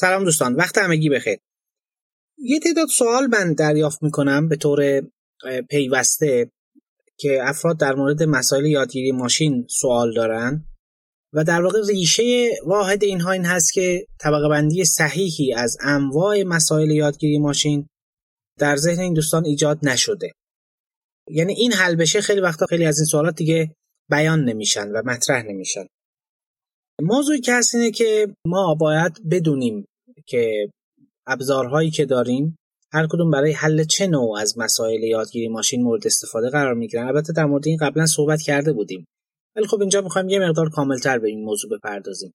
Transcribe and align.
سلام 0.00 0.24
دوستان 0.24 0.54
وقت 0.54 0.78
همگی 0.78 1.08
بخیر. 1.08 1.38
یه 2.38 2.60
تعداد 2.60 2.88
سوال 2.88 3.26
من 3.26 3.52
دریافت 3.52 4.02
می‌کنم 4.02 4.48
به 4.48 4.56
طور 4.56 5.02
پیوسته 5.70 6.50
که 7.18 7.38
افراد 7.42 7.78
در 7.78 7.94
مورد 7.94 8.22
مسائل 8.22 8.66
یادگیری 8.66 9.12
ماشین 9.12 9.66
سوال 9.68 10.14
دارن 10.14 10.64
و 11.32 11.44
در 11.44 11.62
واقع 11.62 11.78
ریشه 11.88 12.50
واحد 12.66 13.04
اینها 13.04 13.30
این 13.30 13.44
هست 13.44 13.72
که 13.72 14.06
طبقه 14.20 14.48
بندی 14.48 14.84
صحیحی 14.84 15.54
از 15.54 15.76
انواع 15.80 16.42
مسائل 16.42 16.90
یادگیری 16.90 17.38
ماشین 17.38 17.88
در 18.58 18.76
ذهن 18.76 19.00
این 19.00 19.14
دوستان 19.14 19.44
ایجاد 19.44 19.78
نشده. 19.82 20.32
یعنی 21.28 21.52
این 21.52 21.72
حل 21.72 21.94
بشه 21.94 22.20
خیلی 22.20 22.40
وقتا 22.40 22.66
خیلی 22.66 22.84
از 22.84 22.98
این 22.98 23.06
سوالات 23.06 23.34
دیگه 23.34 23.74
بیان 24.10 24.44
نمیشن 24.44 24.88
و 24.88 25.02
مطرح 25.04 25.42
نمیشن. 25.42 25.86
موضوعی 27.02 27.40
که 27.40 27.54
هست 27.54 27.74
اینه 27.74 27.90
که 27.90 28.34
ما 28.46 28.74
باید 28.74 29.28
بدونیم 29.30 29.84
که 30.26 30.70
ابزارهایی 31.26 31.90
که 31.90 32.04
داریم 32.04 32.56
هر 32.92 33.06
کدوم 33.06 33.30
برای 33.30 33.52
حل 33.52 33.84
چه 33.84 34.06
نوع 34.06 34.38
از 34.40 34.58
مسائل 34.58 35.02
یادگیری 35.02 35.48
ماشین 35.48 35.82
مورد 35.82 36.06
استفاده 36.06 36.50
قرار 36.50 36.74
می‌گیرن. 36.74 37.06
البته 37.06 37.32
در 37.32 37.44
مورد 37.44 37.66
این 37.66 37.76
قبلا 37.80 38.06
صحبت 38.06 38.42
کرده 38.42 38.72
بودیم. 38.72 39.04
ولی 39.56 39.66
خب 39.66 39.80
اینجا 39.80 40.00
می‌خوایم 40.00 40.28
یه 40.28 40.38
مقدار 40.38 40.70
کاملتر 40.70 41.18
به 41.18 41.28
این 41.28 41.44
موضوع 41.44 41.78
بپردازیم. 41.78 42.32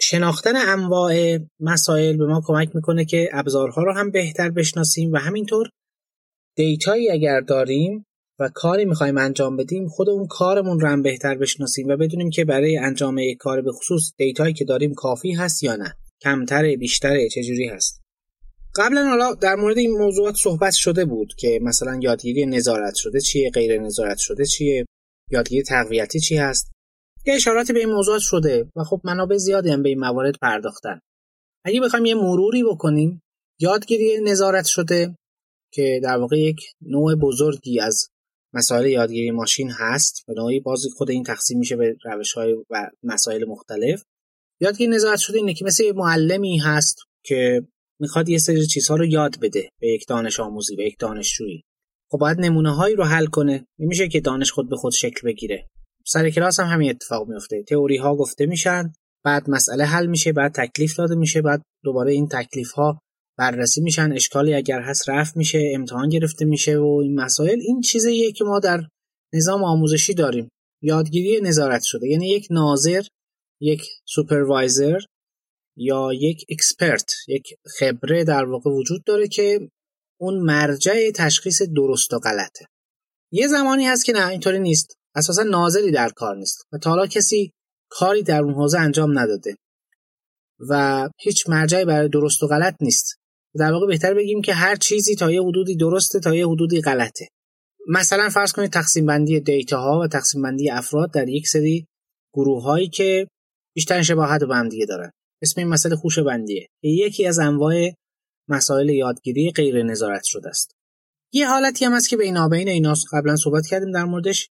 شناختن 0.00 0.56
انواع 0.56 1.38
مسائل 1.60 2.16
به 2.16 2.26
ما 2.26 2.42
کمک 2.46 2.76
می‌کنه 2.76 3.04
که 3.04 3.28
ابزارها 3.32 3.82
رو 3.82 3.92
هم 3.92 4.10
بهتر 4.10 4.50
بشناسیم 4.50 5.12
و 5.12 5.16
همینطور 5.16 5.70
data 6.56 6.92
یی 6.92 7.10
اگر 7.10 7.40
داریم 7.40 8.04
و 8.40 8.48
کاری 8.54 8.84
می‌خوایم 8.84 9.18
انجام 9.18 9.56
بدیم 9.56 9.88
خود 9.88 10.08
اون 10.08 10.26
کارمون 10.26 10.80
رو 10.80 10.88
هم 10.88 11.02
بهتر 11.02 11.34
بشناسیم 11.34 11.88
و 11.88 11.96
بدونیم 11.96 12.30
که 12.30 12.44
برای 12.44 12.78
انجام 12.78 13.18
یک 13.18 13.38
کار 13.38 13.62
به 13.62 13.72
خصوص 13.72 14.12
data 14.16 14.41
یی 14.41 14.54
که 14.54 14.64
داریم 14.64 14.94
کافی 14.94 15.32
هست 15.32 15.62
یا 15.62 15.76
نه 15.76 15.96
کمتره 16.22 16.76
بیشتره 16.76 17.28
چجوری 17.28 17.68
هست. 17.68 18.00
قبلا 18.76 19.08
حالا 19.08 19.34
در 19.34 19.54
مورد 19.54 19.78
این 19.78 19.90
موضوعات 19.90 20.34
صحبت 20.34 20.74
شده 20.74 21.04
بود 21.04 21.34
که 21.34 21.58
مثلا 21.62 21.98
یادگیری 22.02 22.46
نظارت 22.46 22.94
شده 22.94 23.20
چیه 23.20 23.50
غیر 23.50 23.80
نظارت 23.80 24.18
شده 24.18 24.46
چیه 24.46 24.86
یادگیری 25.30 25.62
تقویتی 25.62 26.20
چی 26.20 26.36
هست. 26.36 26.70
یه 27.26 27.34
اشاراتی 27.34 27.72
به 27.72 27.78
این 27.78 27.88
موضوعات 27.88 28.20
شده 28.20 28.70
و 28.76 28.84
خب 28.84 29.00
منابع 29.04 29.36
زیادی 29.36 29.70
هم 29.70 29.82
به 29.82 29.88
این 29.88 29.98
موارد 29.98 30.34
پرداختن. 30.42 31.00
اگه 31.64 31.80
بخوایم 31.80 32.06
یه 32.06 32.14
مروری 32.14 32.64
بکنیم 32.64 33.22
یادگیری 33.60 34.20
نظارت 34.22 34.66
شده 34.66 35.14
که 35.72 36.00
در 36.02 36.16
واقع 36.16 36.38
یک 36.38 36.60
نوع 36.82 37.14
بزرگی 37.14 37.80
از 37.80 38.08
مسائل 38.54 38.86
یادگیری 38.86 39.30
ماشین 39.30 39.70
هست 39.70 40.24
و 40.28 40.32
نوعی 40.32 40.60
بازی 40.60 40.90
خود 40.90 41.10
این 41.10 41.22
تقسیم 41.22 41.58
میشه 41.58 41.76
به 41.76 41.96
روش 42.04 42.32
های 42.32 42.56
و 42.70 42.90
مسائل 43.02 43.44
مختلف. 43.44 44.02
یادگیری 44.60 44.90
نظارت 44.90 45.18
شده 45.18 45.38
اینه 45.38 45.54
که 45.54 45.64
مثل 45.64 45.92
معلمی 45.96 46.58
هست 46.58 46.96
که 47.24 47.66
می‌خواد 48.00 48.28
یه 48.28 48.38
سری 48.38 48.66
چیزها 48.66 48.96
رو 48.96 49.04
یاد 49.04 49.40
بده 49.40 49.68
به 49.80 49.88
یک 49.88 50.06
دانش 50.08 50.40
آموزی 50.40 50.76
به 50.76 50.84
یک 50.84 50.96
دانشجویی. 50.98 51.62
خب 52.10 52.18
باید 52.18 52.40
نمونه 52.40 52.74
هایی 52.74 52.94
رو 52.94 53.04
حل 53.04 53.26
کنه. 53.26 53.66
نمیشه 53.78 54.08
که 54.08 54.20
دانش 54.20 54.50
خود 54.50 54.70
به 54.70 54.76
خود 54.76 54.92
شکل 54.92 55.28
بگیره. 55.28 55.66
سر 56.06 56.30
کلاس 56.30 56.60
هم 56.60 56.66
همین 56.66 56.90
اتفاق 56.90 57.28
میفته 57.28 57.62
تئوری 57.62 57.96
ها 57.96 58.16
گفته 58.16 58.46
میشن 58.46 58.92
بعد 59.24 59.50
مسئله 59.50 59.84
حل 59.84 60.06
میشه 60.06 60.32
بعد 60.32 60.52
تکلیف 60.52 60.96
داده 60.96 61.14
میشه 61.14 61.42
بعد 61.42 61.62
دوباره 61.84 62.12
این 62.12 62.28
تکلیف 62.28 62.72
ها 62.72 63.00
بررسی 63.40 63.80
میشن 63.80 64.12
اشکالی 64.12 64.54
اگر 64.54 64.80
هست 64.80 65.08
رفت 65.08 65.36
میشه 65.36 65.72
امتحان 65.74 66.08
گرفته 66.08 66.44
میشه 66.44 66.78
و 66.78 67.00
این 67.02 67.20
مسائل. 67.20 67.60
این 67.60 67.80
چیزیه 67.80 68.32
که 68.32 68.44
ما 68.44 68.58
در 68.58 68.80
نظام 69.34 69.64
آموزشی 69.64 70.14
داریم. 70.14 70.48
یادگیری 70.82 71.40
نظارت 71.40 71.82
شده. 71.82 72.08
یعنی 72.08 72.28
یک 72.28 72.46
ناظر 72.50 73.02
یک 73.60 73.82
supervisor 74.04 74.98
یا 75.76 76.10
یک 76.12 76.44
expert 76.50 77.12
یک 77.28 77.42
خبره 77.78 78.24
در 78.24 78.44
واقع 78.44 78.70
وجود 78.70 79.04
داره 79.04 79.28
که 79.28 79.70
اون 80.20 80.38
مرجع 80.38 81.10
تشخیص 81.10 81.62
درست 81.62 82.12
و 82.12 82.18
غلطه. 82.18 82.66
یه 83.32 83.48
زمانی 83.48 83.86
هست 83.86 84.04
که 84.04 84.12
نه 84.12 84.28
اینطوری 84.28 84.58
نیست. 84.58 84.96
اساسا 85.14 85.42
ناظری 85.42 85.90
در 85.90 86.08
کار 86.08 86.36
نیست. 86.36 86.62
و 86.72 86.78
تا 86.78 86.90
حالا 86.90 87.06
کسی 87.06 87.52
کاری 87.88 88.22
در 88.22 88.42
اون 88.42 88.54
حوزه 88.54 88.78
انجام 88.78 89.18
نداده. 89.18 89.56
و 90.68 91.08
هیچ 91.18 91.48
مرجعی 91.48 91.84
برای 91.84 92.08
درست 92.08 92.42
و 92.42 92.46
غلط 92.46 92.74
نیست. 92.80 93.19
در 93.56 93.72
واقع 93.72 93.86
بهتر 93.86 94.14
بگیم 94.14 94.42
که 94.42 94.54
هر 94.54 94.76
چیزی 94.76 95.14
تا 95.14 95.30
یه 95.30 95.42
حدودی 95.42 95.76
درسته 95.76 96.20
تا 96.20 96.34
یه 96.34 96.48
حدودی 96.48 96.80
غلطه. 96.80 97.28
مثلا 97.88 98.28
فرض 98.28 98.52
کنید 98.52 98.70
تقسیم 98.70 99.06
بندی 99.06 99.40
دیتا 99.40 99.80
ها 99.80 100.00
و 100.00 100.06
تقسیم 100.06 100.42
بندی 100.42 100.70
افراد 100.70 101.12
در 101.12 101.28
یک 101.28 101.48
سری 101.48 101.86
گروه 102.34 102.62
هایی 102.62 102.88
که 102.88 103.28
بیشتر 103.74 104.02
شباهت 104.02 104.44
به 104.44 104.56
هم 104.56 104.68
دیگه 104.68 104.86
دارن. 104.86 105.10
اسم 105.42 105.60
این 105.60 105.68
مسئله 105.68 105.96
خوش 105.96 106.18
بندیه. 106.18 106.66
یکی 106.82 107.26
از 107.26 107.38
انواع 107.38 107.92
مسائل 108.48 108.88
یادگیری 108.88 109.50
غیر 109.50 109.82
نظارت 109.82 110.24
شده 110.24 110.48
است. 110.48 110.70
یه 111.32 111.48
حالتی 111.48 111.84
هم 111.84 111.92
هست 111.92 112.08
که 112.08 112.16
بینابین 112.16 112.68
اینا 112.68 112.94
قبلا 113.12 113.36
صحبت 113.36 113.66
کردیم 113.66 113.92
در 113.92 114.04
موردش. 114.04 114.48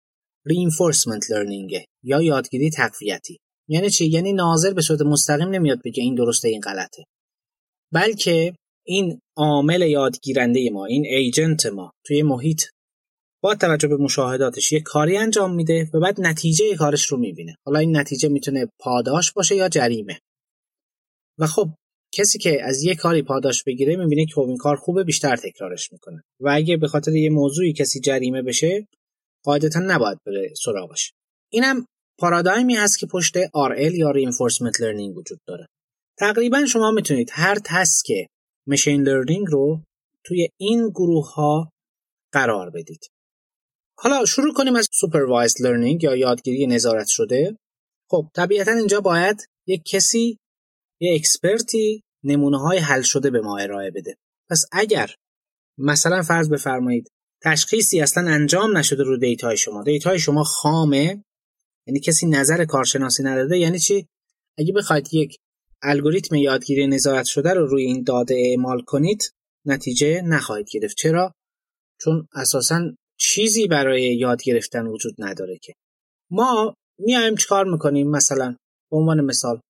reinforcement 0.49 1.25
learning 1.25 1.85
یا 2.03 2.23
یادگیری 2.23 2.71
تقویتی. 2.71 3.39
یعنی 3.69 3.91
چی؟ 3.91 4.07
یعنی 4.07 4.33
ناظر 4.33 4.75
به 4.75 4.83
صورت 4.83 5.01
مستقیم 5.01 5.49
نمیاد 5.49 5.79
بگه 5.85 6.03
این 6.03 6.15
درسته 6.15 6.49
این 6.49 6.61
غلطه. 6.61 7.05
بلکه 7.93 8.55
این 8.89 9.21
عامل 9.37 9.83
یادگیرنده 9.83 10.71
ما 10.71 10.87
این 10.87 11.07
ایجنت 11.07 11.67
ما 11.67 11.93
توی 12.07 12.23
محیط 12.23 12.63
با 13.43 13.55
توجه 13.55 13.89
به 13.89 13.97
مشاهداتش 13.97 14.73
یه 14.73 14.81
کاری 14.81 15.17
انجام 15.17 15.55
میده 15.55 15.91
و 15.95 16.01
بعد 16.01 16.21
نتیجه 16.21 16.77
کارش 16.77 17.07
رو 17.07 17.19
می‌بینه. 17.19 17.55
حالا 17.67 17.79
این 17.79 17.97
نتیجه 17.97 18.29
می‌تونه 18.29 18.69
پاداش 18.79 19.33
باشه 19.33 19.57
یا 19.57 19.69
جریمه. 19.69 20.21
و 21.39 21.47
خب 21.47 21.69
کسی 22.15 22.39
که 22.39 22.65
از 22.65 22.83
یه 22.83 22.95
کاری 22.95 23.23
پاداش 23.23 23.65
بگیره 23.65 23.97
می‌بینه 23.97 24.27
که 24.27 24.35
خب 24.35 24.41
این 24.49 24.57
کار 24.57 24.77
خوبه 24.77 25.05
بیشتر 25.05 25.37
تکرارش 25.37 25.93
می‌کنه. 25.93 26.23
و 26.41 26.49
اگه 26.53 26.77
به 26.77 26.89
خاطر 26.89 27.17
یه 27.17 27.31
موضوعی 27.31 27.73
کسی 27.73 28.01
جریمه 28.01 28.43
بشه 28.43 28.87
قاعدتا 29.45 29.81
نباید 29.81 30.19
بره 30.27 30.53
سراغش. 30.65 31.13
اینم 31.53 31.87
پارادایمی 32.19 32.75
هست 32.75 32.99
که 32.99 33.07
پشت 33.07 33.47
RL 33.47 33.95
یا 33.95 34.13
Reinforcement 34.13 34.75
Learning 34.81 35.17
وجود 35.17 35.39
داره. 35.47 35.67
تقریبا 36.19 36.67
شما 36.67 36.91
می‌تونید 36.91 37.31
هر 37.33 37.59
task 37.65 38.13
machine 38.69 39.03
learning 39.03 39.47
رو 39.51 39.83
توی 40.25 40.49
این 40.57 40.89
گروه 40.89 41.35
ها 41.35 41.73
قرار 42.33 42.71
بدید. 42.71 43.11
حالا 43.99 44.25
شروع 44.25 44.55
کنیم 44.55 44.77
از 44.77 44.89
supervised 44.93 45.63
learning 45.63 46.03
یا 46.03 46.17
یادگیری 46.17 46.67
نظارت 46.67 47.07
شده. 47.07 47.57
خب 48.11 48.31
طبیعتا 48.35 48.73
اینجا 48.73 49.01
باید 49.01 49.47
یک 49.67 49.83
کسی 49.85 50.39
یه 51.01 51.15
expert 51.15 51.90
ی 51.90 52.03
نمونه 52.25 52.59
های 52.59 52.79
حل 52.79 53.03
شده 53.03 53.31
به 53.31 53.41
ما 53.41 53.59
ارائه 53.59 53.91
بده. 53.91 54.17
پس 54.51 54.65
اگر 54.73 55.15
مثلا 55.79 56.23
فرض 56.23 56.49
بفرمایید 56.49 57.13
تشخیصی 57.45 58.01
اصلا 58.01 58.31
انجام 58.31 58.77
نشده 58.77 59.03
رو 59.03 59.17
data 59.17 59.49
ی 59.49 59.57
شما 59.57 59.83
data 59.83 60.12
ی 60.12 60.19
شما 60.19 60.45
خامه 60.45 61.25
یعنی 61.87 62.01
کسی 62.01 62.27
نظر 62.27 62.65
کارشناسی 62.65 63.23
نداده 63.23 63.59
یعنی 63.59 63.79
چی؟ 63.79 64.09
اگه 64.59 64.73
بخواید 64.73 65.15
یک 65.15 65.39
الگوریتم 65.83 66.35
یادگیری 66.37 66.87
نظارت 66.87 67.27
شده 67.27 67.55
رو 67.55 67.67
روی 67.67 67.83
این 67.83 68.03
داده 68.03 68.35
اعمال 68.35 68.81
کنید 68.81 69.35
نتیجه 69.67 70.23
نخواهید 70.23 70.67
گرفت. 70.73 70.97
چرا؟ 70.97 71.33
چون 72.01 72.29
اساسا 72.33 72.81
چیزی 73.19 73.67
برای 73.67 74.17
یاد 74.17 74.43
گرفتن 74.43 74.87
وجود 74.87 75.15
نداره 75.19 75.59
که. 75.63 75.73
ما 76.31 76.75
میایم 76.99 77.35
چیکار 77.37 77.65
می‌کنیم؟ 77.65 78.11
مثلا 78.11 78.57
به 78.91 78.97
عنوان 78.97 79.21
مثال 79.21 79.61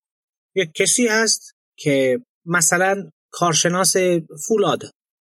یک 0.54 0.72
کسی 0.72 1.06
هست 1.06 1.52
که 1.78 2.20
مثلا 2.46 3.10
کارشناس 3.30 3.96
فولاد 4.46 4.82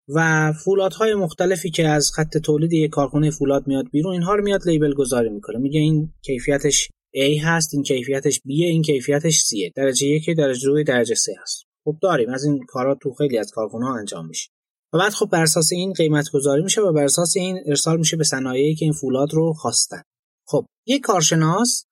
و 0.09 0.53
فولادهای 0.64 1.14
مختلفی 1.14 1.70
که 1.70 1.88
از 1.88 2.10
خط 2.14 2.38
تولید 2.38 2.72
یک 2.72 2.91
کارخونه 2.91 3.31
فولاد 3.31 3.66
میاد 3.66 3.91
بیرون 3.91 4.12
اینها 4.12 4.34
رو 4.34 4.44
میاد 4.44 4.69
لیبل 4.69 4.94
گذاری 4.94 5.31
می‌کنه. 5.31 5.59
میگه 5.59 5.81
این 5.81 6.14
کیفیتش 6.22 6.88
A 7.17 7.45
هست 7.45 7.75
این 7.75 7.83
کیفیتش 7.83 8.39
B 8.39 8.43
این 8.47 8.83
کیفیتش 8.83 9.41
C. 9.41 9.73
درجه 9.75 10.06
یک 10.06 10.31
درجه 10.37 10.69
دو 10.69 10.83
درجه 10.83 11.15
سه 11.15 11.33
هست. 11.43 11.65
خب 11.84 11.97
داریم 12.03 12.31
از 12.31 12.45
این 12.45 12.61
کارا 12.69 12.94
تو 12.94 13.12
خیلی 13.12 13.38
از 13.38 13.50
کارخونه 13.50 13.87
ها 13.87 13.99
انجام 13.99 14.26
میشه. 14.26 14.50
و 14.93 14.99
بعد 14.99 15.12
خب 15.12 15.26
بر 15.26 15.43
اساس 15.43 15.73
این 15.73 15.93
قیمت 15.93 16.31
گذاری 16.31 16.62
میشه 16.62 16.81
و 16.81 16.93
بر 16.93 17.05
اساس 17.05 17.37
این 17.37 17.61
ارسال 17.67 17.99
میشه 17.99 18.17
به 18.17 18.25
صنایعی 18.25 18.75
که 18.75 18.85
این 18.85 18.93
فولاد 18.93 19.35
رو 19.35 19.53
خواستن. 19.53 20.03
خب 20.47 20.67
یک 20.87 21.03
کارشناس 21.03 21.85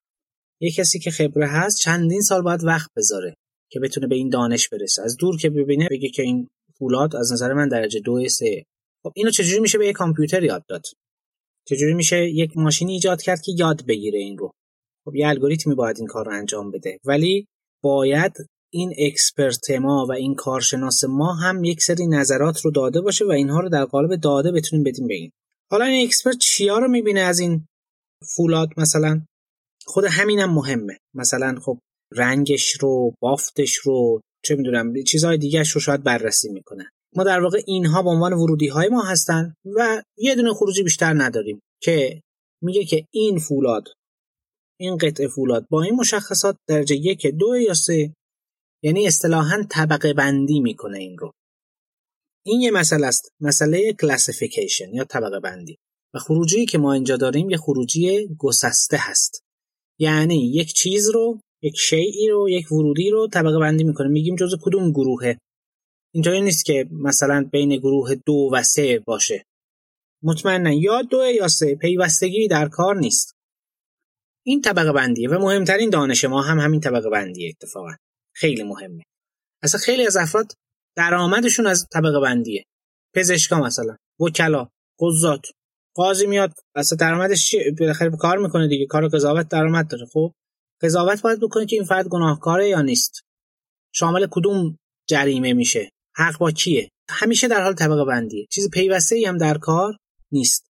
یک 0.60 0.74
کسی 0.74 0.98
که 0.98 1.10
خبره 1.10 1.48
هست 1.48 1.80
چندین 1.80 2.20
سال 2.20 2.42
باید 2.42 2.64
وقت 2.64 2.90
بذاره 2.96 3.34
که 3.70 3.80
بتونه 3.80 4.06
به 4.06 4.14
این 4.14 4.28
دانش 4.28 4.68
برسه. 4.68 5.02
از 5.02 5.16
دور 5.16 5.36
که 5.36 5.50
ببینه 5.50 5.88
بگه 5.90 6.08
که 6.08 6.22
این 6.22 6.48
فولاد 6.78 7.16
از 7.16 7.32
نظر 7.32 7.52
من 7.52 7.68
درجه 7.68 8.00
دو 8.00 8.28
سه. 8.28 8.64
خب 9.02 9.12
اینو 9.16 9.30
چجوری 9.30 9.60
میشه 9.60 9.78
به 9.78 9.88
یک 9.88 9.96
کامپیوتر 9.96 10.42
یاد 10.42 10.64
داد؟ 10.68 10.82
چجوری 11.68 11.94
میشه 11.94 12.30
یک 12.30 12.56
ماشینی 12.56 12.92
ایجاد 12.92 13.22
کرد 13.22 13.40
که 13.42 13.52
یاد 13.58 13.86
بگیره 13.86 14.18
این 14.18 14.38
رو؟ 14.38 14.52
خب 15.04 15.14
یه 15.14 15.28
الگوریتمی 15.28 15.74
باید 15.74 15.98
این 15.98 16.06
کار 16.06 16.26
رو 16.26 16.32
انجام 16.32 16.70
بده. 16.70 16.98
ولی 17.04 17.46
باید 17.82 18.32
این 18.72 18.94
expert 18.98 19.70
ما 19.70 20.06
و 20.08 20.12
این 20.12 20.34
کارشناس 20.34 21.04
ما 21.04 21.34
هم 21.34 21.64
یک 21.64 21.82
سری 21.82 22.06
نظرات 22.06 22.60
رو 22.60 22.70
داده 22.70 23.00
باشه 23.00 23.24
و 23.24 23.30
اینها 23.30 23.60
رو 23.60 23.68
در 23.68 23.84
قالب 23.84 24.16
داده 24.16 24.52
بتونیم 24.52 24.84
بدیم 24.84 25.06
به 25.06 25.14
این. 25.14 25.30
حالا 25.70 25.84
این 25.84 26.06
expert 26.06 26.38
چیا 26.38 26.78
رو 26.78 26.88
می‌بینه 26.88 27.20
از 27.20 27.38
این 27.38 27.66
فولاد 28.36 28.68
مثلا؟ 28.76 29.22
خود 29.86 30.04
همینم 30.04 30.48
هم 30.48 30.54
مهمه. 30.54 30.96
مثلا 31.14 31.60
خب 31.60 31.78
رنگش 32.12 32.70
رو 32.80 33.14
بافتش 33.20 33.74
رو 33.74 34.20
چه 34.44 34.56
می‌دونم 34.56 35.02
چیزهای 35.02 35.38
دیگه 35.38 35.62
رو 35.74 35.80
شاید 35.80 36.02
بررسی 36.02 36.48
می‌کنن 36.48 36.88
ما 37.16 37.24
در 37.24 37.40
واقع 37.40 37.62
اینها 37.66 38.02
به 38.02 38.10
عنوان 38.10 38.32
ورودی 38.32 38.68
های 38.68 38.88
ما 38.88 39.02
هستن 39.02 39.54
و 39.76 40.02
یه 40.18 40.34
دونه 40.34 40.52
خروجی 40.52 40.82
بیشتر 40.82 41.14
نداریم 41.22 41.60
که 41.82 42.22
میگه 42.62 42.84
که 42.84 43.06
این 43.10 43.38
فولاد 43.38 43.84
این 44.80 44.96
قطعه 44.96 45.28
فولاد 45.28 45.66
با 45.70 45.82
این 45.82 45.94
مشخصات 45.94 46.56
درجه 46.68 46.96
یک 46.96 47.26
دو 47.26 47.56
یا 47.56 47.74
سه 47.74 48.14
یعنی 48.82 49.06
اصطلاحا 49.06 49.62
طبقه 49.70 50.12
بندی 50.12 50.60
می‌کنه 50.60 50.98
این 50.98 51.18
رو. 51.18 51.32
این 52.46 52.60
یه 52.60 52.70
مسئله 52.70 53.06
است 53.06 53.32
مسئله 53.40 53.92
کلاسیفیکیشن 53.92 54.94
یا 54.94 55.04
طبقه 55.04 55.40
بندی. 55.40 55.76
و 56.14 56.18
خروجی 56.18 56.66
که 56.66 56.78
ما 56.78 56.92
اینجا 56.92 57.16
داریم 57.16 57.50
یه 57.50 57.56
خروجی 57.56 58.28
گسسته 58.38 58.96
هست. 59.00 59.42
یعنی 59.98 60.50
یک 60.54 60.72
چیز 60.72 61.10
رو 61.10 61.40
یک 61.62 61.74
شیعی 61.78 62.28
رو 62.28 62.48
یک 62.48 62.72
ورودی 62.72 63.10
رو 63.10 63.28
طبقه 63.28 63.58
بندی 63.58 63.84
می‌کنه. 63.84 64.08
میگیم 64.08 64.36
جزء 64.36 64.56
کدوم 64.62 64.90
گروهه؟ 64.90 65.38
اینطوری 66.14 66.40
نیست 66.40 66.64
که 66.64 66.88
مثلا 66.90 67.48
بین 67.52 67.76
گروه 67.76 68.14
دو 68.14 68.50
و 68.52 68.62
سه 68.62 69.02
باشه. 69.06 69.44
مطمئنا 70.22 70.72
یا 70.72 71.02
دو 71.02 71.30
یا 71.30 71.48
سه 71.48 71.74
پیوستگی 71.74 72.48
در 72.48 72.68
کار 72.68 72.96
نیست. 72.96 73.39
این 74.50 74.60
طبقه 74.60 74.92
بندیه 74.92 75.28
و 75.28 75.38
مهمترین 75.38 75.90
دانش 75.90 76.24
ما 76.24 76.42
هم 76.42 76.58
همین 76.58 76.80
طبقه 76.80 77.10
بندیه 77.10 77.48
اتفاقا. 77.48 77.90
خیلی 78.34 78.62
مهمه. 78.62 79.02
اصلا 79.62 79.80
خیلی 79.80 80.06
از 80.06 80.16
افراد 80.16 80.52
درآمدشون 80.96 81.66
از 81.66 81.86
طبقه 81.92 82.20
بندیه. 82.20 82.64
پزشکا 83.14 83.60
مثلا 83.60 83.96
وکلا 84.20 84.68
قضات. 85.00 85.46
قاضی 85.94 86.26
میاد 86.26 86.52
اصلا 86.74 86.96
درآمدش 86.96 87.50
چیه؟ 87.50 87.74
بالاخره 87.78 88.10
کار 88.16 88.38
می‌کنه 88.38 88.68
دیگه 88.68 88.86
کار 88.86 89.08
قضاوت 89.08 89.48
درآمد 89.48 89.90
داره. 89.90 90.06
خب 90.06 90.32
قضاوت 90.82 91.22
باید 91.22 91.40
بکنه 91.40 91.66
که 91.66 91.76
این 91.76 91.84
فرد 91.84 92.08
گناهکاره 92.08 92.68
یا 92.68 92.82
نیست؟ 92.82 93.20
شامل 93.94 94.26
کدوم 94.30 94.76
جریمه 95.08 95.52
میشه؟ 95.52 95.90
حق 96.16 96.38
با 96.38 96.50
کیه؟ 96.50 96.88
همیشه 97.08 97.48
در 97.48 97.62
حال 97.62 97.74
طبقه 97.74 98.04
بندیه. 98.04 98.46
چیز 98.50 98.70
پیوسته 98.70 99.16
ای 99.16 99.24
هم 99.24 99.38
در 99.38 99.58
کار 99.58 99.96
نیست. 100.32 100.66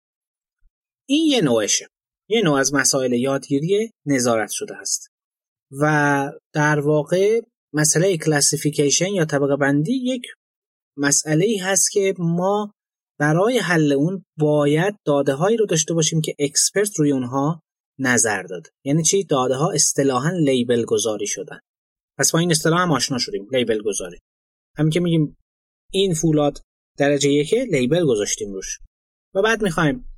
این 1.10 1.32
یه 1.32 1.42
نوعشه. 1.42 1.88
یه 2.30 2.42
نوع 2.42 2.60
از 2.60 2.74
مسائل 2.74 3.14
یادگیری 3.14 3.92
نظارت 4.06 4.52
شده 4.52 4.76
هست 4.76 5.08
و 5.82 6.32
در 6.54 6.80
واقع 6.80 7.42
مسئله 7.74 8.18
classification 8.18 9.14
یا 9.14 9.26
طبقه 9.26 9.56
بندی 9.56 9.94
یک 9.94 10.22
مسئله 10.98 11.46
ای 11.46 11.58
هست 11.58 11.92
که 11.92 12.14
ما 12.20 12.74
برای 13.20 13.60
حل 13.60 13.92
اون 13.92 14.26
باید 14.38 14.96
داده 15.06 15.34
هایی 15.34 15.58
رو 15.58 15.66
داشته 15.66 15.94
باشیم 15.94 16.22
که 16.22 16.36
expert 16.40 17.00
روی 17.00 17.12
اونها 17.12 17.64
نظر 18.00 18.44
داده. 18.44 18.70
یعنی 18.84 19.04
چی؟ 19.04 19.24
داده 19.24 19.56
ها 19.56 19.72
اصطلاحا 19.72 20.30
label 20.30 20.86
گذاری 20.86 21.28
شدن. 21.28 21.60
پس 22.18 22.32
با 22.32 22.40
این 22.40 22.52
اصطلاح 22.52 22.82
هم 22.82 22.92
آشنا 22.92 23.18
شدیم 23.18 23.48
label 23.52 23.82
گذاری 23.82 24.18
همین 24.78 24.92
که 24.92 25.00
میگیم 25.00 25.38
این 25.92 26.14
فولاد 26.14 26.62
درجه 26.98 27.30
یک 27.30 27.54
label 27.54 28.06
گذاشتیم 28.06 28.54
روش. 28.54 28.80
و 29.36 29.42
بعد 29.42 29.62
می‌خوایم 29.62 30.17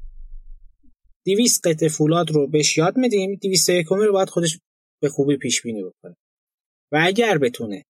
200 1.25 1.68
قطعه 1.68 1.89
فولاد 1.89 2.31
رو 2.31 2.48
بهش 2.48 2.77
یاد 2.77 2.98
میدیم. 2.98 3.36
200 3.36 3.69
یکمی 3.69 4.06
رو 4.06 4.13
باید 4.13 4.30
خودش 4.30 4.60
به 5.01 5.10
خوبی 5.10 5.38
پیش 5.38 5.62
بینی 5.62 5.83
بکنه. 5.83 6.16
و 6.92 7.00
اگر 7.01 7.38
بتونه 7.38 7.83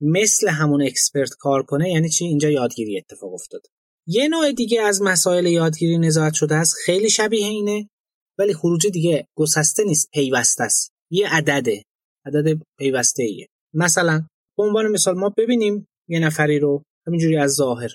مثل 0.00 0.48
همون 0.48 0.82
expert 0.82 1.30
کار 1.38 1.62
کنه 1.62 1.90
یعنی 1.90 2.08
چی؟ 2.08 2.24
اینجا 2.24 2.50
یادگیری 2.50 2.98
اتفاق 2.98 3.34
افتاد. 3.34 3.62
یه 4.06 4.28
نوع 4.28 4.52
دیگه 4.52 4.82
از 4.82 5.02
مسائل 5.02 5.46
یادگیری 5.46 5.98
نظارت 5.98 6.34
شده 6.34 6.54
است. 6.54 6.74
خیلی 6.84 7.10
شبیه 7.10 7.46
اینه 7.46 7.88
ولی 8.38 8.54
خروجی 8.54 8.86
دیگه 8.86 9.26
گسسته 9.36 9.84
نیست 9.84 10.10
پیوسته 10.10 10.64
است. 10.64 10.92
یه 11.10 11.28
عدده 11.34 11.82
عدد 12.26 12.60
پیوسته 12.78 13.22
ایه 13.22 13.48
مثلا 13.74 14.26
به 14.56 14.62
عنوان 14.62 14.88
مثال 14.88 15.14
ما 15.18 15.34
ببینیم 15.36 15.88
یه 16.08 16.18
نفری 16.20 16.58
رو 16.58 16.82
همینجوری 17.06 17.36
از 17.36 17.50
ظاهر 17.50 17.94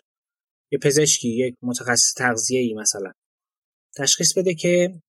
یه 0.71 0.79
پزشکی 0.79 1.29
یک 1.29 1.55
متخصص 1.61 2.13
تغذیه 2.13 2.59
ای 2.59 2.73
مثلا. 2.73 3.11
تشخیص 3.97 4.37
بده 4.37 4.53
که 4.53 5.01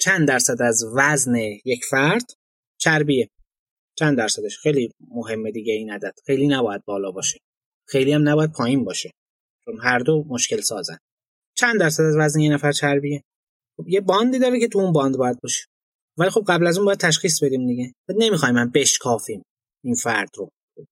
چند 0.00 0.28
درصد 0.28 0.62
از 0.62 0.84
وزن 0.96 1.34
یک 1.64 1.84
فرد 1.84 2.24
چربیه. 2.78 3.28
چند 3.98 4.18
درصدش؟ 4.18 4.58
خیلی 4.58 4.90
مهمه 5.08 5.50
دیگه 5.50 5.72
این 5.72 5.90
عدد. 5.90 6.14
خیلی 6.26 6.48
نباید 6.48 6.84
بالا 6.84 7.10
باشه. 7.10 7.38
خیلی 7.88 8.12
هم 8.12 8.28
نباید 8.28 8.52
پایین 8.52 8.84
باشه. 8.84 9.10
چون 9.64 9.80
هر 9.82 9.98
دو 9.98 10.24
مشکل 10.28 10.60
سازن. 10.60 10.98
چند 11.56 11.80
درصد 11.80 12.02
از 12.02 12.16
وزن 12.18 12.40
یه 12.40 12.52
نفر 12.52 12.72
چربیه؟ 12.72 13.22
خب 13.76 13.88
یه 13.88 14.00
باندی 14.00 14.38
داره 14.38 14.60
که 14.60 14.68
تو 14.68 14.78
اون 14.78 14.92
باند 14.92 15.16
باید 15.16 15.40
باشه. 15.40 15.66
ولی 16.18 16.30
خب 16.30 16.44
قبل 16.48 16.66
از 16.66 16.76
اون 16.76 16.86
باید 16.86 16.98
تشخیص 16.98 17.42
بدیم 17.42 17.66
دیگه. 17.66 17.92
نمی‌خوایم 18.08 18.54
من 18.54 18.70
بشکافیم 18.70 19.42
این 19.84 19.94
فرد 19.94 20.28
رو. 20.36 20.48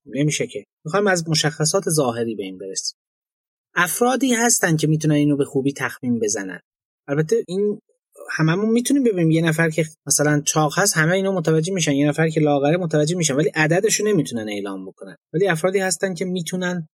نمیشه 0.06 0.47
که. 0.47 0.65
می‌خوایم 0.85 1.06
از 1.06 1.29
مشخصات 1.29 1.85
ظاهری 1.89 2.35
به 2.35 2.43
این 2.43 2.59
برسیم. 2.59 2.99
افرادی 3.75 4.35
هستن 4.35 4.77
که 4.77 4.87
می‌تونن 4.87 5.15
اینو 5.15 5.37
به 5.37 5.44
خوبی 5.44 5.73
تخمین 5.73 6.19
بزنن. 6.19 6.61
البته 7.09 7.45
این 7.49 7.81
هممون 8.31 8.69
می‌تونیم 8.69 9.05
ببینیم. 9.05 9.31
یه 9.31 9.43
نفر 9.43 9.71
که 9.71 9.85
مثلا 10.07 10.41
چاق 10.41 10.79
هست 10.79 10.97
همه 10.97 11.13
اینو 11.13 11.33
متوجه 11.33 11.73
میشن. 11.73 11.93
یه 11.93 12.09
نفر 12.09 12.29
که 12.29 12.41
لاغره 12.41 12.77
متوجه 12.77 13.17
میشن. 13.17 13.35
ولی 13.35 13.49
عددش 13.55 14.01
رو 14.01 14.07
نمی‌تونن 14.07 14.49
اعلام 14.49 14.87
بکنن. 14.87 15.17
ولی 15.35 15.49
افرادی 15.49 15.79
هستن 15.79 16.15
که 16.15 16.25
می‌تونن 16.25 16.89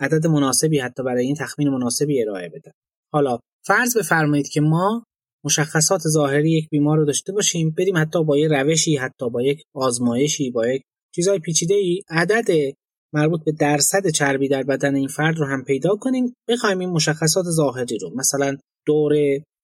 عدد 0.00 0.26
مناسبی 0.26 0.78
حتی 0.78 1.02
برای 1.02 1.26
این 1.26 1.36
تخمین 1.36 1.68
مناسبی 1.68 2.22
ارائه 2.22 2.48
بدن. 2.48 2.72
حالا 3.12 3.38
فرض 3.66 3.96
بفرمایید 3.96 4.48
که 4.48 4.60
ما 4.60 5.04
مشخصات 5.44 6.00
ظاهری 6.00 6.52
یک 6.52 6.68
بیمار 6.70 6.98
رو 6.98 7.04
داشته 7.04 7.32
باشیم 7.32 7.70
بریم 7.78 7.96
حتی 7.96 8.24
با 8.24 8.38
یه 8.38 8.48
روشی 8.48 8.96
حتی 8.96 9.30
با 9.30 9.42
یک 9.42 9.62
آزمایشی 9.74 10.50
با 10.50 10.68
یک 10.68 10.82
چیزای 11.14 11.38
پیچیده 11.38 11.74
ای 11.74 12.02
عدد 12.08 12.74
مربوط 13.14 13.44
به 13.44 13.52
درصد 13.52 14.08
چربی 14.08 14.48
در 14.48 14.62
بدن 14.62 14.94
این 14.94 15.08
فرد 15.08 15.38
رو 15.38 15.46
هم 15.46 15.64
پیدا 15.64 15.96
کنیم. 15.96 16.34
بخوایم 16.48 16.78
این 16.78 16.90
مشخصات 16.90 17.44
ظاهری 17.44 17.98
رو 17.98 18.10
مثلا 18.16 18.56
دور 18.86 19.14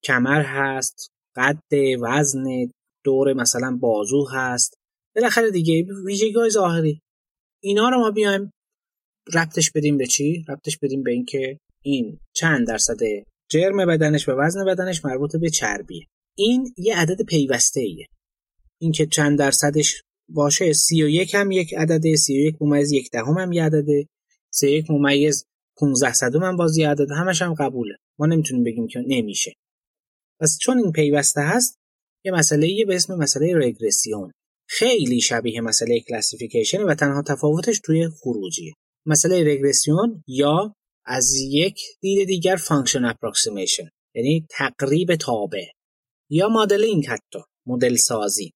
کمر 0.04 0.42
هست 0.42 1.10
قد 1.36 1.74
وزن 2.00 2.44
دور 3.04 3.32
مثلا 3.32 3.78
بازو 3.80 4.26
هست. 4.32 4.74
بالاخره 5.16 5.50
دیگه 5.50 5.86
ویژگی 6.06 6.50
ظاهری. 6.50 7.00
اینا 7.62 7.88
رو 7.88 7.98
ما 8.00 8.10
بیایم 8.10 8.50
ربطش 9.34 9.70
بدیم 9.70 9.96
به 9.96 10.06
چی؟ 10.06 10.44
ربطش 10.48 10.78
بدیم 10.78 11.02
به 11.02 11.10
اینکه 11.10 11.58
این 11.82 12.18
چند 12.34 12.66
درصد 12.66 12.98
جرم 13.50 13.86
بدنش 13.86 14.28
و 14.28 14.32
وزن 14.32 14.64
بدنش 14.64 15.04
مربوط 15.04 15.36
به 15.36 15.50
چربیه 15.50 16.06
این 16.36 16.74
یه 16.76 16.96
عدد 16.96 17.22
پیوسته 17.22 17.80
ایه 17.80 18.06
اینکه 18.80 19.06
چند 19.06 19.38
درصدش 19.38 20.02
باشه 20.28 20.72
سی 20.72 21.02
و 21.02 21.08
یک 21.08 21.34
هم 21.34 21.50
یک 21.50 21.74
عدده 21.74 22.16
سی 22.16 22.32
و 22.32 22.48
یک 22.48 22.56
ممیز 22.60 22.92
یک 22.92 23.10
دهم 23.10 23.38
هم 23.38 23.52
یه 23.52 23.64
عدده 23.64 24.06
سی 24.50 24.70
یک 24.70 24.90
ممیز 24.90 25.44
15 25.76 26.12
صدم 26.12 26.42
هم 26.42 26.56
باز 26.56 26.76
یه 26.76 26.88
عدده 26.88 27.14
همش 27.14 27.42
هم 27.42 27.54
قبوله. 27.54 27.96
ما 28.18 28.26
نمی‌تونیم 28.26 28.64
بگیم 28.64 28.86
که 28.86 29.04
نمیشه. 29.06 29.52
پس 30.40 30.58
چون 30.60 30.78
این 30.78 30.92
پیوسته 30.92 31.40
هست 31.40 31.78
یه 32.24 32.32
مسئله 32.32 32.84
به 32.86 32.94
اسم 32.94 33.14
مسئله 33.14 33.52
رگرسیون. 33.56 34.32
خیلی 34.68 35.20
شبیه 35.20 35.60
مسئله 35.60 36.00
classification 36.00 36.82
و 36.82 36.94
تنها 36.94 37.22
تفاوتش 37.22 37.80
توی 37.84 38.08
خروجیه. 38.08 38.74
مسئله 39.06 39.52
regression 39.52 40.24
یا 40.26 40.74
از 41.04 41.34
یک 41.36 41.80
دید 42.00 42.26
دیگر 42.26 42.56
function 42.56 43.04
approximation 43.04 43.88
یعنی 44.14 44.46
تقریب 44.50 45.14
تابع. 45.14 45.64
یا 46.30 46.48
مدلینگ 46.48 47.06
حتی 47.06 47.38
مدل 47.66 47.96
سازی. 47.96 48.52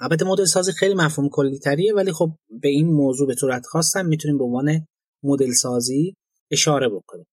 البته 0.00 0.24
مدل 0.24 0.44
سازی 0.44 0.72
خیلی 0.72 0.94
مفهوم 0.94 1.28
کلی 1.28 1.58
تریه 1.58 1.94
ولی 1.94 2.12
خب 2.12 2.30
به 2.60 2.68
این 2.68 2.86
موضوع 2.86 3.26
به 3.26 3.34
صورت 3.34 3.66
خاص 3.66 3.96
هم 3.96 4.06
می‌تونیم 4.06 4.38
به 4.38 4.44
عنوان 4.44 4.86
مدل 5.22 5.52
سازی 5.52 6.14
اشاره 6.50 6.88
بکنیم. 6.88 7.26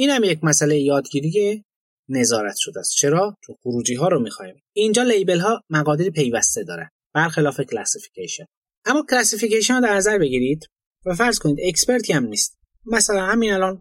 این 0.00 0.10
هم 0.10 0.24
یک 0.24 0.44
مسئله 0.44 0.78
یادگیری 0.80 1.64
نظارت 2.08 2.54
شده 2.58 2.80
است. 2.80 2.92
چرا؟ 2.92 3.36
تو 3.42 3.54
خروجی 3.62 3.94
ها 3.94 4.08
رو 4.08 4.20
می‌خوایم. 4.20 4.62
اینجا 4.72 5.02
label 5.02 5.38
ها 5.40 5.62
مقادیر 5.70 6.10
پیوسته 6.10 6.64
دارن. 6.64 6.88
برخلاف 7.14 7.60
classification. 7.60 8.44
اما 8.84 9.04
classification 9.10 9.74
رو 9.74 9.80
در 9.80 9.94
نظر 9.94 10.18
بگیرید 10.18 10.66
و 11.06 11.14
فرض 11.14 11.38
کنید 11.38 11.58
expert 11.62 12.05
ی 12.05 12.12
هم 12.12 12.24
نیست. 12.24 12.58
مثلا 12.86 13.26
همین 13.26 13.52
الان 13.52 13.80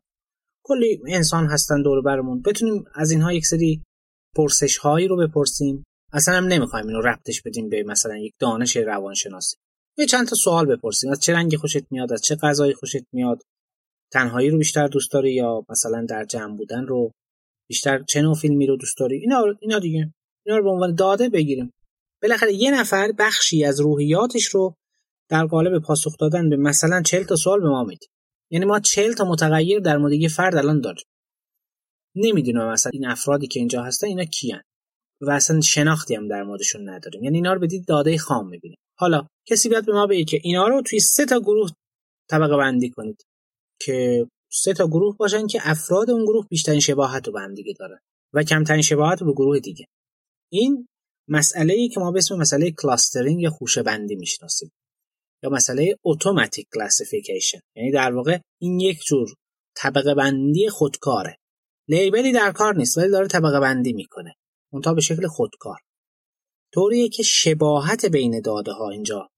کلی 0.64 1.00
انسان 1.08 1.46
هستن 1.46 1.82
دور 1.82 2.02
برمون. 2.02 2.42
بتونیم 2.42 2.84
از 2.96 3.12
اینها 3.12 3.34
یک 3.34 3.46
سری 3.46 3.84
پرسش 4.36 4.78
هایی 4.78 5.08
رو 5.08 5.28
بپرسیم. 5.28 5.84
اصلا 6.14 6.36
هم 6.36 6.46
نمی‌خوایم 6.46 6.88
اینو 6.88 7.02
ربطش 7.02 7.42
بدیم 7.42 7.70
به 7.70 7.84
مثلا 7.84 8.18
یک 8.18 8.34
دانش 8.40 8.78
روانشناسی. 8.78 9.56
یه 9.98 10.06
چند 10.06 10.28
تا 10.28 10.36
سوال 10.36 10.66
بپرسیم. 10.66 11.12
از 11.12 11.20
چه 11.20 11.34
رنگی 11.34 11.58
خوشت 11.58 11.92
میاد؟ 11.92 12.14
از 12.14 12.22
چه 12.22 12.36
غذایی 12.36 12.74
خوشت 12.74 13.04
میاد؟ 13.14 13.42
تنهایی 14.12 14.50
رو 14.50 14.58
بیشتر 14.58 14.88
دوست 14.88 15.12
داری 15.12 15.34
یا 15.34 15.66
مثلا 15.70 16.06
در 16.10 16.26
جمع 16.26 16.58
بودن 16.58 16.86
رو 16.86 17.12
بیشتر 17.70 18.04
چه 18.04 18.22
نوع 18.22 18.36
فیلمی 18.36 18.68
رو 18.68 18.78
دوست 18.78 18.98
داری؟ 18.98 19.18
اینا 19.18 19.44
اینا 19.60 19.80
دیگه. 19.80 20.14
اینا 20.46 20.58
رو 20.58 20.64
به 20.64 20.70
عنوان 20.70 20.96
داده 20.96 21.30
بگیریم. 21.30 21.72
بالاخره 22.22 22.54
یه 22.54 22.72
نفر 22.72 23.12
بخشی 23.20 23.66
از 23.66 23.80
روحیاتش 23.80 24.46
رو 24.46 24.76
در 25.30 25.46
قالب 25.46 25.80
پاسخ 25.80 26.18
دادن 26.20 26.50
به 26.50 26.58
مثلا 26.58 27.02
40 27.02 27.24
تا 27.24 27.36
سوال 27.36 27.62
به 27.62 27.70
ما 27.70 27.84
میده. 27.84 28.08
یعنی 28.52 28.66
ما 28.66 28.80
40 28.80 29.14
تا 29.14 29.26
متغیر 29.26 29.80
در 29.80 29.98
مورد 29.98 30.14
یه 30.14 30.30
فرد 30.30 30.56
الان 30.56 30.82
داریم. 30.82 31.06
نمی‌دونم 32.16 32.72
مثلا 32.72 32.92
این 32.94 33.08
افرادی 33.08 33.48
که 33.48 33.60
اینجا 33.60 33.84
هستن 33.84 34.08
اینا 34.08 34.26
کیان 34.26 34.62
و 35.22 35.32
اصلا 35.32 35.62
شناختی 35.62 36.16
هم 36.16 36.28
در 36.28 36.44
موردشون 36.44 36.90
نداریم. 36.90 37.24
یعنی 37.24 37.38
اینا 37.38 37.54
رو 37.54 37.60
بدید 37.60 37.86
داده 37.88 38.18
خام 38.18 38.50
می‌بینیم. 38.50 38.78
حالا 38.98 39.28
کسی 39.48 39.70
بیاد 39.70 39.86
به 39.86 39.94
ما 39.94 40.08
بگه 40.08 40.24
که 40.24 40.40
اینا 40.44 40.68
رو 40.68 40.82
توی 40.82 41.00
سه 41.00 41.26
تا 41.26 41.40
گروه 41.40 41.72
طبقه 42.30 42.58
بندی 42.58 42.90
کنید. 42.90 43.24
که 43.82 44.28
سه 44.52 44.74
تا 44.74 44.88
گروه 44.88 45.18
باشن 45.18 45.48
که 45.48 45.60
افراد 45.64 46.10
اون 46.10 46.26
گروه 46.26 46.48
بیشترین 46.50 46.80
شباهت 46.80 47.28
رو 47.28 47.34
به 47.34 47.42
هم 47.42 47.54
دیگه 47.54 47.74
دارن 47.80 48.00
و 48.34 48.44
کمترین 48.44 48.82
شباهت 48.82 49.22
رو 49.22 49.28
به 49.28 49.34
گروه 49.34 49.60
دیگه. 49.60 49.86
این 50.52 50.88
مسئله 51.28 51.74
ای 51.74 51.90
که 51.90 52.00
ما 52.00 52.12
به 52.12 52.18
اسم 52.18 52.36
مسئله 52.36 52.72
کلاسترینگ 52.72 53.42
یا 53.42 53.50
خوشه 53.50 53.84
بندی 53.84 54.16
می‌شناسیم 54.16 54.72
یا 55.44 55.50
مسئله 55.50 55.96
اتوماتیک 56.04 56.68
کلاسیفیکیشن 56.74 57.60
یعنی 57.76 57.92
در 57.92 58.16
واقع 58.16 58.40
این 58.62 58.80
یک 58.80 59.00
جور 59.08 59.34
طبقه 59.76 60.14
بندی 60.16 60.70
خودکاره. 60.70 61.38
لیبلی 61.88 62.32
در 62.32 62.52
کار 62.52 62.76
نیست 62.76 62.98
ولی 62.98 63.10
داره 63.10 63.28
طبقه 63.28 63.60
بندی 63.60 63.94
می‌کنه. 63.94 64.36
اونتا 64.74 64.94
به 64.94 65.02
شکل 65.02 65.28
خودکار. 65.28 65.80
طوریه 66.74 67.10
که 67.10 67.24
شباهت 67.24 68.06
بین 68.06 68.42
داده 68.42 68.72
ها 68.72 68.90
اینجا 68.90 69.30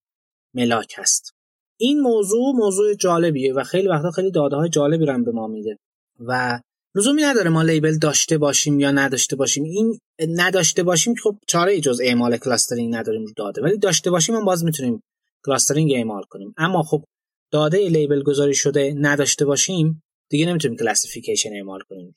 ملاک 0.54 0.94
هست. 0.98 1.34
این 1.82 2.00
موضوع 2.00 2.56
موضوع 2.56 2.94
جالبیه 2.94 3.54
و 3.54 3.64
خیلی 3.64 3.88
وقتا 3.88 4.12
خیلی 4.12 4.32
داده 4.32 4.56
های 4.56 4.70
جالبی 4.70 5.06
رو 5.06 5.24
به 5.24 5.32
ما 5.32 5.48
میده. 5.48 5.78
و 6.20 6.60
لزومی 6.96 7.22
نداره 7.22 7.50
ما 7.50 7.62
label 7.62 7.98
داشته 7.98 8.38
باشیم 8.38 8.80
یا 8.80 8.92
نداشته 8.92 9.36
باشیم. 9.36 9.64
این 9.64 10.00
نداشته 10.20 10.84
باشیم 10.84 11.16
خب 11.24 11.38
چاره 11.48 11.82
جز 11.82 12.02
اعمال 12.04 12.38
clustering 12.38 12.96
نداریم 12.96 13.26
رو 13.26 13.34
داده. 13.38 13.62
ولی 13.62 13.78
داشته 13.78 14.12
باشیم 14.12 14.36
هم 14.36 14.46
باز 14.46 14.64
می‌تونیم 14.64 15.02
clustering 15.46 15.92
اعمال 15.94 16.24
کنیم. 16.30 16.54
اما 16.58 16.82
خب 16.82 17.04
داده 17.52 17.90
label 17.90 18.24
گذاری 18.24 18.56
شده 18.56 18.94
نداشته 18.98 19.46
باشیم 19.46 20.04
دیگه 20.30 20.46
نمی‌تونیم 20.46 20.78
classification 20.78 21.54
اعمال 21.54 21.80
کنیم 21.90 22.14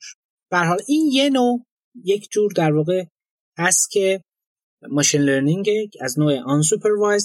به 0.51 0.57
حال 0.57 0.77
این 0.87 1.09
یه 1.11 1.29
نوع 1.29 1.65
یک 2.03 2.27
جور 2.31 2.51
در 2.55 2.73
واقع 2.73 3.05
هست 3.57 3.91
که 3.91 4.21
machine 4.89 5.21
learning 5.21 5.67
از 6.01 6.19
نوع 6.19 6.39
آن 6.39 6.63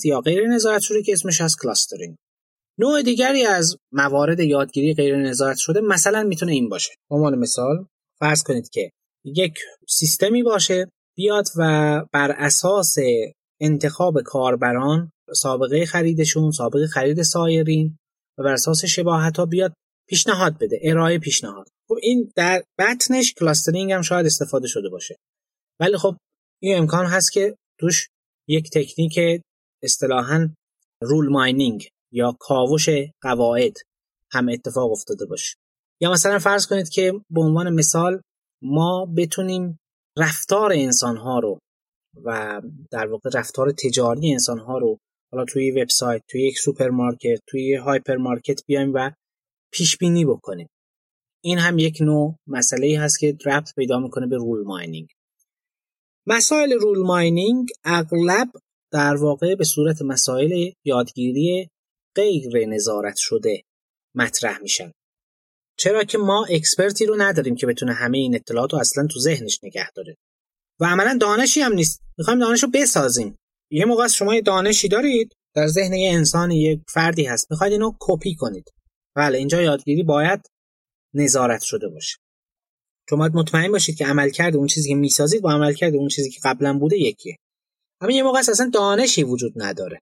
یا 0.04 0.20
غیر 0.20 0.46
نظارت 0.46 0.80
شده 0.80 1.02
که 1.02 1.12
اسمش 1.12 1.40
از 1.40 1.56
clustering. 1.62 2.16
نوع 2.80 3.02
دیگری 3.02 3.46
از 3.46 3.76
موارد 3.92 4.40
یادگیری 4.40 4.94
غیر 4.94 5.16
نظارت 5.16 5.56
شده 5.56 5.80
مثلا 5.80 6.22
می‌تونه 6.22 6.52
این 6.52 6.68
باشه. 6.68 6.90
به 7.10 7.16
عنوان 7.16 7.38
مثال 7.38 7.86
فرض 8.20 8.42
کنید 8.42 8.68
که 8.68 8.90
یک 9.24 9.58
سیستمی 9.88 10.42
باشه 10.42 10.88
بیاد 11.16 11.44
و 11.56 11.62
بر 12.12 12.30
اساس 12.30 12.96
انتخاب 13.60 14.22
کاربران 14.24 15.12
سابقه 15.34 15.86
خریدشون 15.86 16.50
سابقه 16.50 16.86
خرید 16.86 17.22
سایرین 17.22 17.98
و 18.38 18.42
بر 18.42 18.52
اساس 18.52 18.84
شباهت 18.84 19.36
ها 19.36 19.46
بیاد 19.46 19.72
پیشنهاد 20.08 20.58
بده 20.58 20.80
ارائه 20.82 21.18
پیشنهاد. 21.18 21.68
خب 21.88 21.96
این 22.02 22.32
در 22.36 22.62
بطنش 22.78 23.34
clustering 23.34 23.92
هم 23.92 24.02
شاید 24.02 24.26
استفاده 24.26 24.68
شده 24.68 24.88
باشه. 24.88 25.16
ولی 25.80 25.96
خب 25.96 26.16
این 26.62 26.78
امکان 26.78 27.06
هست 27.06 27.32
که 27.32 27.56
توش 27.80 28.08
یک 28.48 28.70
تکنیک 28.70 29.42
اصطلاحا 29.82 30.48
rule 31.02 31.28
mining 31.28 31.88
یا 32.12 32.36
کاوش 32.40 32.88
قواعد 33.20 33.72
هم 34.30 34.48
اتفاق 34.48 34.92
افتاده 34.92 35.26
باشه. 35.26 35.56
یا 36.00 36.10
مثلا 36.10 36.38
فرض 36.38 36.66
کنید 36.66 36.88
که 36.88 37.12
به 37.30 37.40
عنوان 37.40 37.74
مثال 37.74 38.22
ما 38.62 39.06
بتونیم 39.16 39.78
رفتار 40.18 40.72
انسان 40.72 41.16
ها 41.16 41.38
رو 41.38 41.58
و 42.24 42.60
در 42.90 43.06
واقع 43.06 43.30
رفتار 43.34 43.72
تجاری 43.72 44.32
انسان 44.32 44.58
ها 44.58 44.78
رو 44.78 44.98
حالا 45.32 45.44
توی 45.44 45.70
وبسایت 45.70 46.22
توی 46.28 46.46
یک 46.46 46.58
سوپرمارکت 46.58 47.40
توی 47.46 47.74
هایپرمارکت 47.74 48.60
بیایم 48.66 48.92
و 48.94 49.10
پیش 49.72 49.96
بینی 49.96 50.24
بکنیم. 50.24 50.68
این 51.44 51.58
هم 51.58 51.78
یک 51.78 51.98
نوع 52.00 52.36
مسئله 52.46 52.86
ای 52.86 52.94
هست 52.94 53.18
که 53.18 53.38
ربط 53.46 53.74
پیدا 53.74 53.98
می‌کنه 53.98 54.26
به 54.26 54.36
rule 54.36 54.64
mining. 54.64 55.08
مسائل 56.26 56.72
rule 56.72 56.98
mining 56.98 57.68
اغلب 57.84 58.48
در 58.92 59.16
واقع 59.16 59.54
به 59.54 59.64
صورت 59.64 60.02
مسائل 60.02 60.70
یادگیری 60.84 61.70
غیر 62.14 62.66
نظارت 62.66 63.16
شده 63.16 63.62
مطرح 64.14 64.58
میشن. 64.58 64.92
چرا 65.78 66.04
که 66.04 66.18
ما 66.18 66.46
expert 66.50 66.98
ی 66.98 67.06
رو 67.06 67.16
نداریم 67.18 67.54
که 67.54 67.66
بتونه 67.66 67.92
همه 67.92 68.18
این 68.18 68.34
اطلاعات 68.34 68.72
رو 68.72 68.78
اصلا 68.78 69.06
تو 69.06 69.20
ذهنش 69.20 69.60
نگه 69.62 69.90
داره. 69.90 70.16
و 70.80 70.84
عملا 70.84 71.18
دانشی 71.20 71.60
هم 71.60 71.72
نیست. 71.72 72.00
می‌خوایم 72.18 72.40
دانش 72.40 72.62
رو 72.62 72.70
بسازیم. 72.74 73.36
یه 73.70 73.84
موقع 73.84 74.08
شما 74.08 74.34
یه 74.34 74.40
دانشی 74.40 74.88
دارید 74.88 75.32
در 75.54 75.66
ذهن 75.66 75.92
یه 75.92 76.12
انسان 76.12 76.50
یک 76.50 76.80
فردی 76.88 77.24
هست. 77.24 77.50
می‌خواید 77.50 77.72
اینو 77.72 77.92
کپی 78.00 78.34
کنید. 78.34 78.70
بله 79.16 79.38
اینجا 79.38 79.62
یادگیری 79.62 80.02
باید 80.02 80.40
نظارت 81.14 81.62
شده 81.62 81.88
باشه. 81.88 82.16
چون 83.08 83.18
باید 83.18 83.34
مطمئن 83.34 83.72
باشید 83.72 83.96
که 83.96 84.06
عملکرد 84.06 84.56
اون 84.56 84.66
چیزی 84.66 84.88
که 84.88 84.94
می‌سازید 84.94 85.42
با 85.42 85.52
عملکرد 85.52 85.94
اون 85.94 86.08
چیزی 86.08 86.30
که 86.30 86.40
قبلا 86.44 86.78
بوده 86.78 86.98
یکیه. 86.98 87.36
اما 88.00 88.12
یه 88.12 88.22
موقع 88.22 88.38
اصلا 88.38 88.70
دانشی 88.74 89.22
وجود 89.22 89.52
نداره. 89.56 90.00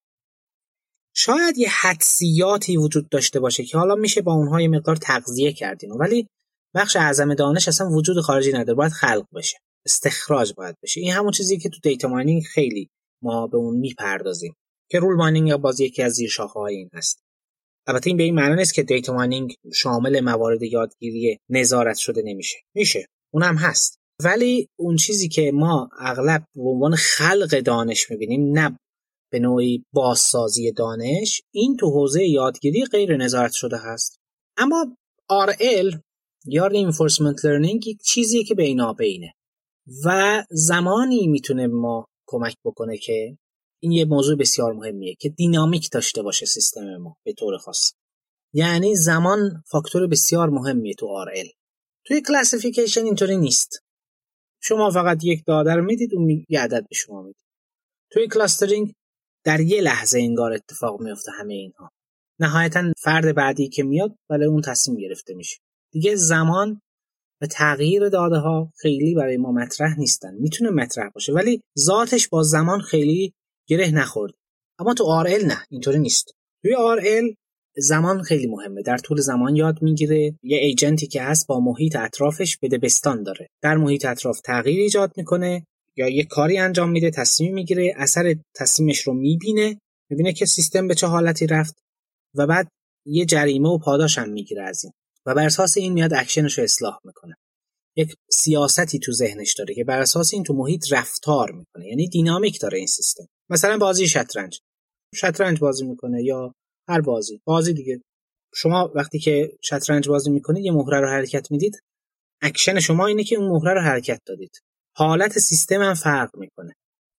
شاید 1.21 1.59
یه 1.59 1.69
حدسیاتی 1.69 2.77
وجود 2.77 3.09
داشته 3.09 3.41
باشه 3.41 3.65
که 3.65 3.79
حالا 3.79 3.95
میشه 3.95 4.23
با 4.23 4.33
اونها 4.33 4.61
یه 4.61 4.69
مقدار 4.69 4.97
تغذیه 4.97 5.53
کردیم 5.53 5.91
ولی 5.93 6.27
بخش 6.75 6.97
اعظم 6.97 7.35
دانش 7.35 7.69
اصلا 7.69 7.91
وجود 7.91 8.21
خارجی 8.21 8.53
نداره. 8.53 8.75
باید 8.75 8.93
خلق 8.93 9.27
بشه. 9.35 9.59
استخراج 9.87 10.53
باید 10.57 10.75
بشه. 10.83 11.01
این 11.01 11.13
همون 11.13 11.31
چیزی 11.31 11.59
که 11.59 11.69
تو 11.69 11.81
دیتا 11.83 12.09
ماینینگ 12.09 12.43
خیلی 12.43 12.89
ما 13.23 13.47
به 13.47 13.57
اون 13.57 13.77
می‌پردازیم. 13.77 14.55
که 14.91 14.99
رول 14.99 15.17
ماینینگ 15.17 15.57
باز 15.57 15.81
یکی 15.81 16.03
از 16.03 16.13
زیر 16.13 16.29
شاخه 16.29 16.61
های 16.61 16.77
این 16.77 16.91
هست. 16.95 17.19
البته 17.87 18.11
این 18.11 18.17
به 18.17 18.23
این 18.23 18.35
معنی 18.35 18.57
نیست 18.57 18.75
که 18.75 18.83
دیتا 18.83 19.13
ماینینگ 19.13 19.55
شامل 19.75 20.21
موارد 20.21 20.63
یادگیری 20.63 21.39
نظارت 21.51 21.97
شده 21.97 22.23
نمیشه. 22.25 22.59
میشه. 22.75 23.07
اون 23.35 23.43
هم 23.43 23.57
هست. 23.57 23.99
ولی 24.25 24.69
اون 24.79 24.97
چیزی 24.97 25.29
که 25.29 25.53
ما 25.55 25.89
اغلب 25.99 26.45
به 26.57 26.63
عنوان 26.63 26.97
خلق 26.97 27.61
دانش 27.61 28.11
می‌بینیم 28.11 28.59
نه. 28.59 28.79
به 29.31 29.39
نوعی 29.39 29.85
بازسازی 29.93 30.73
دانش 30.73 31.43
این 31.51 31.77
تو 31.77 31.91
حوزه 31.91 32.25
یادگیری 32.25 32.85
غیر 32.85 33.17
نظارت 33.17 33.53
شده 33.53 33.77
هست. 33.77 34.21
اما 34.57 34.97
RL 35.33 35.99
یا 36.45 36.69
Reinforcement 36.69 37.41
Learning 37.43 37.87
یک 37.87 37.99
چیزیه 38.05 38.45
که 38.45 38.55
بینابینه 38.55 39.33
و 40.05 40.43
زمانی 40.51 41.27
می‌تونه 41.27 41.67
ما 41.67 42.07
کمک 42.27 42.55
بکنه 42.65 42.99
که 42.99 43.39
این 43.83 43.93
یه 43.93 44.05
موضوع 44.05 44.37
بسیار 44.37 44.73
مهمیه 44.73 45.15
که 45.21 45.29
دینامیک 45.29 45.91
داشته 45.93 46.23
باشه 46.23 46.47
سیستم 46.47 46.97
ما 46.97 47.17
به 47.25 47.33
طور 47.33 47.59
خاص. 47.59 47.93
یعنی 48.53 48.95
زمان 48.95 49.63
فاکتور 49.67 50.07
بسیار 50.07 50.49
مهمیه 50.51 50.95
تو 50.95 51.07
RL 51.07 51.49
توی 52.07 52.21
کلاسیفیکیشن 52.21 53.05
اینطوری 53.05 53.37
نیست. 53.37 53.83
شما 54.63 54.91
فقط 54.91 55.25
یک 55.25 55.43
داده 55.47 55.75
رو 55.75 55.85
می‌دید 55.85 56.15
اون 56.15 56.45
یه 56.49 56.61
عدد 56.61 56.87
به 56.89 56.95
شما 56.95 57.23
می‌دید 57.23 57.45
توی 58.13 58.29
کلاسترینگ 58.29 58.93
در 59.45 59.61
یه 59.61 59.81
لحظه 59.81 60.19
انگار 60.19 60.53
اتفاق 60.53 61.01
میفته 61.01 61.33
همه 61.33 61.55
اینها. 61.55 61.91
نهایتا 62.41 62.93
فرد 62.99 63.35
بعدی 63.35 63.69
که 63.69 63.83
میاد 63.83 64.15
ولی 64.31 64.45
اون 64.45 64.63
تصمیم 64.63 64.99
گرفته 64.99 65.35
میشه. 65.35 65.57
دیگه 65.93 66.17
زمان 66.17 66.81
و 67.43 67.47
تغییر 67.47 68.09
داده 68.09 68.37
ها 68.37 68.73
خیلی 68.77 69.15
برای 69.15 69.37
ما 69.37 69.53
مطرح 69.53 69.99
نیستن. 69.99 70.35
می‌تونه 70.35 70.71
مطرح 70.71 71.09
باشه 71.09 71.33
ولی 71.33 71.61
ذاتش 71.79 72.29
با 72.29 72.43
زمان 72.43 72.81
خیلی 72.81 73.33
گره 73.69 73.91
نخورد. 73.91 74.33
اما 74.79 74.95
تو 74.95 75.25
RL 75.25 75.45
نه 75.45 75.59
اینطوری 75.71 75.99
نیست. 75.99 76.33
توی 76.63 76.75
RL 76.75 77.35
زمان 77.77 78.23
خیلی 78.23 78.47
مهمه. 78.47 78.83
در 78.83 78.99
طول 78.99 79.21
زمان 79.21 79.57
یاد 79.57 79.83
می‌گیره. 79.83 80.39
یه 80.43 80.59
ایجنتی 80.59 81.07
که 81.07 81.23
هست 81.23 81.47
با 81.47 81.61
محیط 81.61 81.97
اطرافش 81.97 82.59
بده 82.59 82.79
بستان 82.79 83.23
داره. 83.23 83.49
در 83.63 83.77
محیط 83.77 84.05
اطراف 84.05 84.41
تغییر 84.41 84.81
ایجاد 84.81 85.13
می‌کنه. 85.17 85.67
یا 85.99 86.09
یه 86.09 86.25
کاری 86.25 86.59
انجام 86.59 86.91
میده 86.91 87.11
تصمیم 87.11 87.55
می‌گیره 87.55 87.95
اثر 87.97 88.37
تصمیمش 88.57 89.01
رو 89.01 89.15
می‌بینه 89.15 89.81
می‌بینه 90.11 90.33
که 90.33 90.47
سیستم 90.47 90.89
به 90.89 90.95
چه 90.95 91.07
حالتی 91.07 91.47
رفت 91.47 91.75
و 92.35 92.47
بعد 92.47 92.69
یه 93.07 93.25
جریمه 93.25 93.69
و 93.69 93.79
پاداش 93.79 94.19
هم 94.19 94.31
می‌گیره 94.31 94.63
از 94.63 94.85
این. 94.85 94.93
و 95.27 95.35
بر 95.35 95.47
اساس 95.47 95.77
این 95.77 95.93
میاد 95.93 96.15
اکشنش 96.15 96.59
رو 96.59 96.65
اصلاح 96.65 96.99
می‌کنه. 97.05 97.35
یک 97.97 98.15
سیاستی 98.33 98.99
تو 98.99 99.13
ذهنش 99.13 99.55
داره 99.55 99.75
که 99.75 99.85
بر 99.85 100.01
اساس 100.01 100.35
این 100.35 100.43
تو 100.43 100.55
محیط 100.55 100.93
رفتار 100.93 101.53
می‌کنه. 101.53 101.87
یعنی 101.89 102.09
دینامیک 102.09 102.61
داره 102.61 102.79
این 102.79 102.87
سیستم. 102.87 103.27
مثلا 103.51 103.79
بازی 103.79 104.09
شطرنج. 104.09 104.59
شطرنج 105.15 105.59
بازی 105.59 105.87
می‌کنه 105.87 106.23
یا 106.23 106.55
هر 106.89 107.01
بازی. 107.01 107.41
بازی 107.45 107.73
دیگه. 107.73 108.01
شما 108.55 108.93
وقتی 108.95 109.19
که 109.19 109.53
شطرنج 109.63 110.09
بازی 110.09 110.31
می‌کنید 110.31 110.65
یه 110.65 110.73
مهره 110.73 111.01
رو 111.01 111.09
حرکت 111.09 111.51
می‌دید. 111.51 111.81
اکشن 112.43 112.81
شما 112.81 113.07
اینه 113.07 113.25
که 113.25 113.37
اون 113.37 113.49
مهره 113.49 113.75
رو 113.75 113.81
حرکت 113.81 114.21
دادید. 114.27 114.53
حالت 114.99 115.39
سیستم 115.39 115.83
هم 115.83 115.95
فرق 115.95 116.37
می‌کنه. 116.37 116.73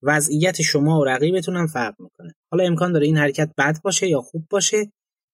وضعیت 0.04 0.62
شما 0.62 1.00
و 1.00 1.06
رقیبتون 1.06 1.56
هم 1.56 1.68
فرق 1.68 1.96
می‌کنه. 2.00 2.34
حالا 2.52 2.64
امکان 2.64 2.92
داره 2.92 3.06
این 3.06 3.18
حرکت 3.18 3.52
بد 3.58 3.82
باشه 3.84 4.08
یا 4.08 4.22
خوب 4.22 4.46
باشه 4.50 4.92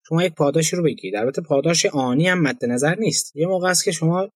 شما 0.07 0.23
یک 0.23 0.33
پاداشی 0.33 0.75
رو 0.75 0.83
بگیرید. 0.83 1.15
البته 1.15 1.41
پاداش 1.41 1.85
آنی 1.85 2.27
هم 2.27 2.41
مد 2.41 2.65
نظر 2.65 2.95
نیست. 2.95 3.35
یه 3.35 3.47
موقع 3.47 3.69
است 3.69 3.83
که 3.83 3.91
شما 3.91 4.29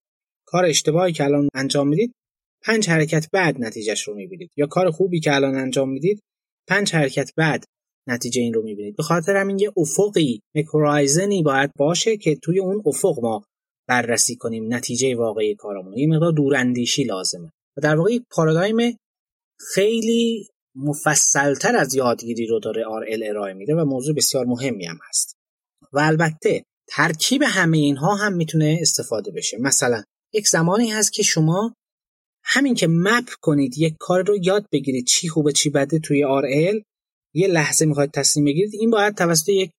کار 0.45 0.65
اشتباهی 0.65 1.13
که 1.13 1.23
الان 1.23 1.49
انجام 1.53 1.87
می‌دید 1.87 2.13
پنج 2.65 2.89
حرکت 2.89 3.29
بعد 3.33 3.55
نتیجهش 3.59 4.01
رو 4.01 4.15
می‌بینید. 4.15 4.51
یا 4.57 4.67
کار 4.67 4.91
خوبی 4.91 5.19
که 5.19 5.35
الان 5.35 5.55
انجام 5.55 5.89
می‌دید 5.89 6.19
پنج 6.67 6.95
حرکت 6.95 7.31
بعد 7.37 7.65
نتیجه 8.07 8.41
این 8.41 8.53
رو 8.53 8.63
می‌بینید. 8.63 8.95
به 8.95 9.03
خاطر 9.03 9.35
همین 9.35 9.59
یه 9.59 9.71
افقی 9.77 10.41
مکرایزنی 10.55 11.43
باید 11.43 11.71
باشه 11.77 12.17
که 12.17 12.35
توی 12.35 12.59
اون 12.59 12.81
افق 12.85 13.19
ما 13.21 13.43
بررسی 13.87 14.35
کنیم 14.35 14.73
نتیجه 14.73 15.15
واقعی 15.15 15.55
کارمون. 15.55 15.97
یه 15.97 16.07
مقدار 16.07 16.31
دوراندیشی 16.31 17.03
لازمه. 17.03 17.51
در 17.79 17.95
واقع 17.95 18.13
یک 18.13 18.23
پارادایم 18.31 18.97
خیلی 19.73 20.47
مفصلتر 20.75 21.75
از 21.75 21.95
یادگیری 21.95 22.47
رو 22.47 22.59
داره 22.59 22.83
RL 22.83 23.29
ارائه 23.29 23.53
میده 23.53 23.75
و 23.75 23.85
موضوع 23.85 24.15
بسیار 24.15 24.45
مهمی 24.45 24.85
هم 24.85 24.99
هست. 25.09 25.35
و 25.93 25.99
البته 25.99 26.63
ترکیب 26.87 27.43
همه 27.45 27.77
اینها 27.77 28.15
هم 28.15 28.33
می‌تونه 28.33 28.77
استفاده 28.81 29.31
بشه. 29.31 29.57
مثلا 29.57 30.03
یک 30.33 30.47
زمانی 30.47 30.89
هست 30.89 31.13
که 31.13 31.23
شما 31.23 31.73
همین 32.43 32.75
که 32.75 32.87
مپ 32.87 33.29
کنید 33.41 33.77
یک 33.77 33.95
کار 33.99 34.23
رو 34.27 34.37
یاد 34.43 34.65
بگیرید 34.71 35.05
چی 35.05 35.29
خوبه 35.29 35.51
چی 35.51 35.69
بده 35.69 35.99
توی 35.99 36.23
RL 36.23 36.83
یه 37.33 37.47
لحظه 37.47 37.85
می‌خواید 37.85 38.11
تصمیم 38.11 38.45
بگیرید 38.45 38.73
این 38.73 38.89
باید 38.89 39.15
توسط 39.15 39.49
یک 39.49 39.71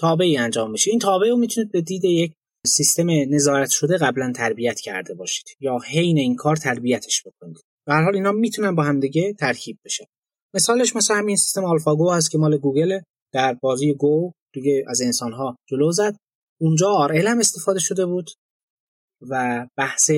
تابعی 0.00 0.36
انجام 0.36 0.72
بشه. 0.72 0.90
این 0.90 1.00
تابع 1.00 1.28
رو 1.28 1.36
می‌تونید 1.36 1.72
به 1.72 1.80
دید 1.80 2.04
یک 2.04 2.32
سیستم 2.66 3.06
نظارت 3.10 3.70
شده 3.70 3.96
قبلا 3.96 4.32
تربیت 4.36 4.80
کرده 4.80 5.14
باشید 5.14 5.46
یا 5.60 5.78
حین 5.78 6.18
این 6.18 6.36
کار 6.36 6.56
تربیتش 6.56 7.22
بکنید. 7.26 7.56
به 7.86 7.92
هر 7.92 8.04
حال 8.04 8.14
اینا 8.14 8.32
می‌تونن 8.32 8.74
با 8.74 8.82
همدیگه 8.82 9.32
ترکیب 9.32 9.78
بشه. 9.84 10.08
مثالش 10.54 10.96
مثلا 10.96 11.16
همین 11.16 11.36
سیستم 11.36 11.64
آلفاگو 11.64 12.10
هست 12.10 12.30
که 12.30 12.38
مال 12.38 12.56
گوگل 12.56 13.00
در 13.32 13.54
بازی 13.62 13.94
گو 13.94 14.32
دیگه 14.54 14.84
از 14.88 15.02
انسانها 15.02 15.56
جلو 15.68 15.92
زد. 15.92 16.16
اونجا 16.60 16.88
RL 16.88 17.16
هم 17.16 17.38
استفاده 17.38 17.80
شده 17.80 18.06
بود 18.06 18.30
و 19.30 19.66
بحث 19.76 20.10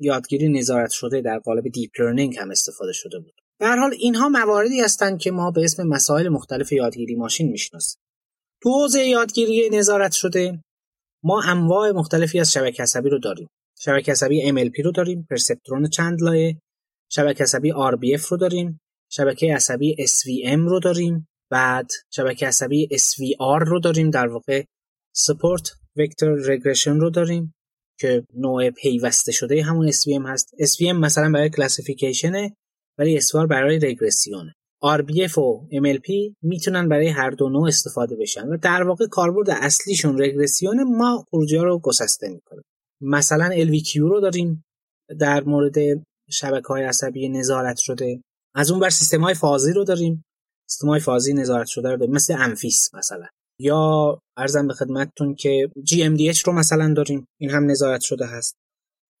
یادگیری 0.00 0.48
نظارت 0.48 0.90
شده 0.90 1.20
در 1.20 1.38
قالب 1.38 1.68
deep 1.68 1.90
learning 1.98 2.38
هم 2.38 2.50
استفاده 2.50 2.92
شده 2.92 3.18
بود. 3.18 3.34
به 3.60 3.66
هر 3.66 3.76
حال 3.76 3.94
اینها 3.98 4.28
مواردی 4.28 4.80
هستند 4.80 5.18
که 5.18 5.30
ما 5.30 5.50
به 5.50 5.64
اسم 5.64 5.86
مسائل 5.86 6.28
مختلف 6.28 6.72
یادگیری 6.72 7.14
ماشین 7.14 7.48
می‌شناسیم. 7.48 8.00
تو 8.62 8.70
حوزه 8.70 9.04
یادگیری 9.04 9.70
نظارت 9.72 10.12
شده 10.12 10.62
ما 11.24 11.42
انواع 11.42 11.90
مختلفی 11.90 12.40
از 12.40 12.52
شبکه 12.52 12.82
عصبی 12.82 13.08
رو 13.08 13.18
داریم. 13.18 13.48
شبکه 13.80 14.12
عصبی 14.12 14.52
MLP 14.52 14.84
رو 14.84 14.92
داریم 14.92 15.26
پرسپترون 15.30 15.88
چند 15.88 16.22
لایه. 16.22 16.60
شبکه 17.10 17.44
عصبی 17.44 17.72
RBF 17.72 18.22
رو 18.26 18.36
داریم. 18.36 18.80
شبکه 19.10 19.54
عصبی 19.54 19.96
SVM 20.06 20.68
رو 20.68 20.80
داریم. 20.80 21.28
بعد 21.50 21.90
شبکه 22.10 22.46
عصبی 22.46 22.88
SVR 22.92 23.68
رو 23.68 23.80
داریم. 23.80 24.10
در 24.10 24.28
واقع 24.28 24.64
Support 25.16 25.64
Vector 25.98 26.46
Regression 26.46 27.00
رو 27.00 27.10
داریم 27.10 27.54
که 28.00 28.24
نوع 28.34 28.70
پیوسته 28.70 29.32
شده 29.32 29.62
همون 29.62 29.90
SVM 29.92 30.26
هست. 30.26 30.48
SVM 30.56 30.94
مثلا 30.94 31.30
برای 31.30 31.50
کلاسیفیکیشنه 31.50 32.56
ولی 32.98 33.20
SVR 33.20 33.46
برای 33.50 33.78
رگرسیونه 33.78 34.54
RBF 34.84 35.38
و 35.38 35.68
MLP 35.72 36.34
می‌تونن 36.42 36.88
برای 36.88 37.08
هر 37.08 37.30
دو 37.30 37.48
نوع 37.48 37.68
استفاده 37.68 38.16
بشن 38.16 38.48
و 38.48 38.56
در 38.56 38.82
واقع 38.82 39.06
کاربرد 39.06 39.50
اصلیشون 39.50 40.22
رگرسیون 40.22 40.96
ما 40.96 41.24
خروجی 41.30 41.56
رو 41.56 41.78
گسسته 41.78 42.28
می‌کنه. 42.28 42.62
مثلا 43.00 43.50
LVQ 43.64 43.96
رو 43.96 44.20
داریم 44.20 44.64
در 45.18 45.44
مورد 45.44 45.76
شبکه 46.30 46.68
های 46.68 46.84
عصبی 46.84 47.28
نظارت 47.28 47.76
شده. 47.76 48.20
از 48.54 48.70
اون 48.70 48.80
ور 48.80 48.90
سیستم 48.90 49.20
های 49.20 49.34
فازی 49.34 49.72
رو 49.72 49.84
داریم. 49.84 50.24
سیستم 50.68 50.88
های 50.88 51.00
فازی 51.00 51.34
نظارت 51.34 51.66
شده 51.66 51.90
رو 51.90 51.96
داریم. 51.96 52.14
مثل 52.14 52.34
ANFIS 52.38 52.94
مثلا. 52.94 53.26
یا 53.60 54.18
عرضم 54.36 54.66
به 54.66 54.74
خدمتتون 54.74 55.34
که 55.34 55.70
GMDH 55.78 56.40
رو 56.40 56.52
مثلا 56.52 56.94
داریم. 56.94 57.26
این 57.40 57.50
هم 57.50 57.70
نظارت 57.70 58.00
شده 58.00 58.26
هست. 58.26 58.54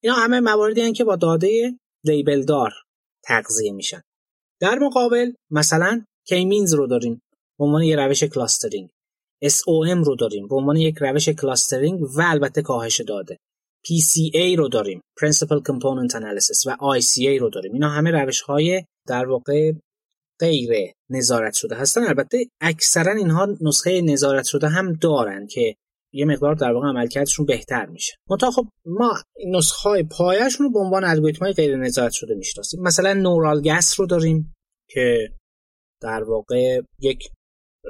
اینا 0.02 0.16
همه 0.16 0.40
مواردی 0.40 0.80
هستند 0.80 0.96
که 0.96 1.04
با 1.04 1.16
داده 1.16 1.78
label 2.04 2.42
دار 2.42 2.72
تغذیه 3.24 3.72
میشن. 3.72 4.00
در 4.60 4.78
مقابل 4.78 5.32
مثلا 5.50 6.04
k-means 6.26 6.74
رو 6.74 6.86
داریم 6.86 7.22
به 7.58 7.64
عنوان 7.64 7.82
یک 7.82 7.96
روش 7.98 8.24
clustering 8.24 8.88
SOM 9.44 10.04
رو 10.04 10.16
داریم 10.16 10.48
به 10.48 10.56
عنوان 10.56 10.76
یک 10.76 10.98
روش 11.00 11.28
کلاسترینگ 11.28 12.02
و 12.02 12.22
البته 12.24 12.62
کاهش 12.62 13.00
داده. 13.00 13.38
PCA 13.86 14.58
رو 14.58 14.68
داریم 14.68 15.00
Principal 15.20 15.62
Component 15.68 16.12
Analysis 16.12 16.66
و 16.66 16.76
ICA 17.00 17.40
رو 17.40 17.50
داریم. 17.50 17.72
اینا 17.72 17.88
همه 17.88 18.10
روش 18.10 18.40
های 18.40 18.84
در 19.06 19.26
واقع 19.26 19.72
غیر 20.40 20.92
نظارت 21.10 21.54
شده 21.54 21.76
هستن. 21.76 22.00
البته 22.00 22.46
اکثرا 22.60 23.12
اینها 23.12 23.48
نسخه 23.60 24.00
نظارت 24.00 24.44
شده 24.44 24.68
هم 24.68 24.92
دارن 24.92 25.46
که 25.46 25.74
یه 26.12 26.24
مقدار 26.24 26.54
در 26.54 26.72
واقع 26.72 26.88
عملکردشون 26.88 27.46
بهتر 27.46 27.86
میشه. 27.86 28.12
منتها 28.30 28.50
خب 28.50 28.66
ما 28.86 29.14
نسخه 29.46 29.88
های 29.88 30.02
پایشون 30.02 30.66
رو 30.66 30.72
به 30.72 30.78
عنوان 30.78 31.04
الگوریتم 31.04 31.44
های 31.44 31.52
غیر 31.52 31.76
نظارت 31.76 32.12
شده 32.12 32.34
می‌شناسیم. 32.34 32.82
مثلا 32.82 33.12
نورال 33.12 33.62
گس 33.62 34.00
رو 34.00 34.06
داریم 34.06 34.54
که 34.90 35.28
در 36.02 36.24
واقع 36.24 36.80
یک 37.00 37.28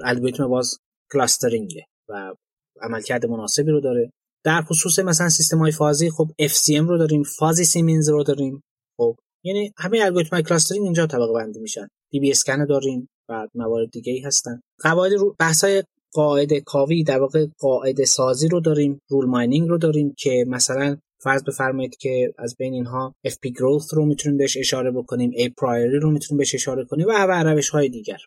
الگوریتم 0.05 0.49
باز 0.49 0.79
clustering 1.13 1.78
ه 1.78 1.85
و 2.09 2.35
عملکرد 2.81 3.27
مناسبی 3.27 3.71
رو 3.71 3.81
داره. 3.81 4.13
در 4.45 4.63
خصوص 4.63 4.99
مثلا 4.99 5.29
سیستم 5.29 5.59
های 5.59 5.73
فازی 5.73 6.11
خب 6.11 6.31
FCM 6.43 6.89
رو 6.89 6.99
داریم 6.99 7.23
fuzzy 7.23 7.65
c-means 7.65 8.09
رو 8.09 8.23
داریم. 8.23 8.63
خب 8.97 9.17
یعنی 9.45 9.73
همه 9.77 9.99
الگوریتم 10.03 10.31
های 10.31 10.43
clustering 10.43 10.85
اینجا 10.85 11.07
طبقه 11.07 11.33
بندی 11.33 11.61
میشن 11.61 11.89
DBSCAN 12.11 12.67
داریم 12.67 13.09
و 13.29 13.47
موارد 13.55 13.91
دیگه 13.91 14.13
ای 14.13 14.21
هستن. 14.21 14.61
قواعد 14.83 15.13
رو 15.13 15.37
بحث 15.39 15.65
های 15.65 15.83
قاعده 16.19 16.61
کاوی 16.61 17.05
در 17.05 17.21
واقع 17.21 17.47
قاعده 17.59 18.05
سازی 18.05 18.49
رو 18.49 18.61
داریم 18.61 19.01
rule 19.09 19.27
mining 19.27 19.69
رو 19.69 19.79
داریم 19.79 20.15
که 20.19 20.45
مثلا 20.49 20.97
فرض 21.23 21.43
بفرمایید 21.45 21.97
که 21.97 22.35
از 22.39 22.57
بین 22.59 22.75
اینها 22.75 23.15
FP 23.27 23.51
growth 23.51 23.93
رو 23.93 24.07
می‌تونیم 24.07 24.39
بهش 24.39 24.57
اشاره 24.57 24.91
بکنیم 24.91 25.31
A 25.31 25.49
priori 25.49 26.03
رو 26.03 26.11
می‌تونیم 26.11 26.39
بهش 26.39 26.55
اشاره 26.55 26.85
کنیم 26.85 27.07
و 27.09 27.13
و 27.13 27.45
روش 27.45 27.69
های 27.69 27.89
دیگر. 27.89 28.19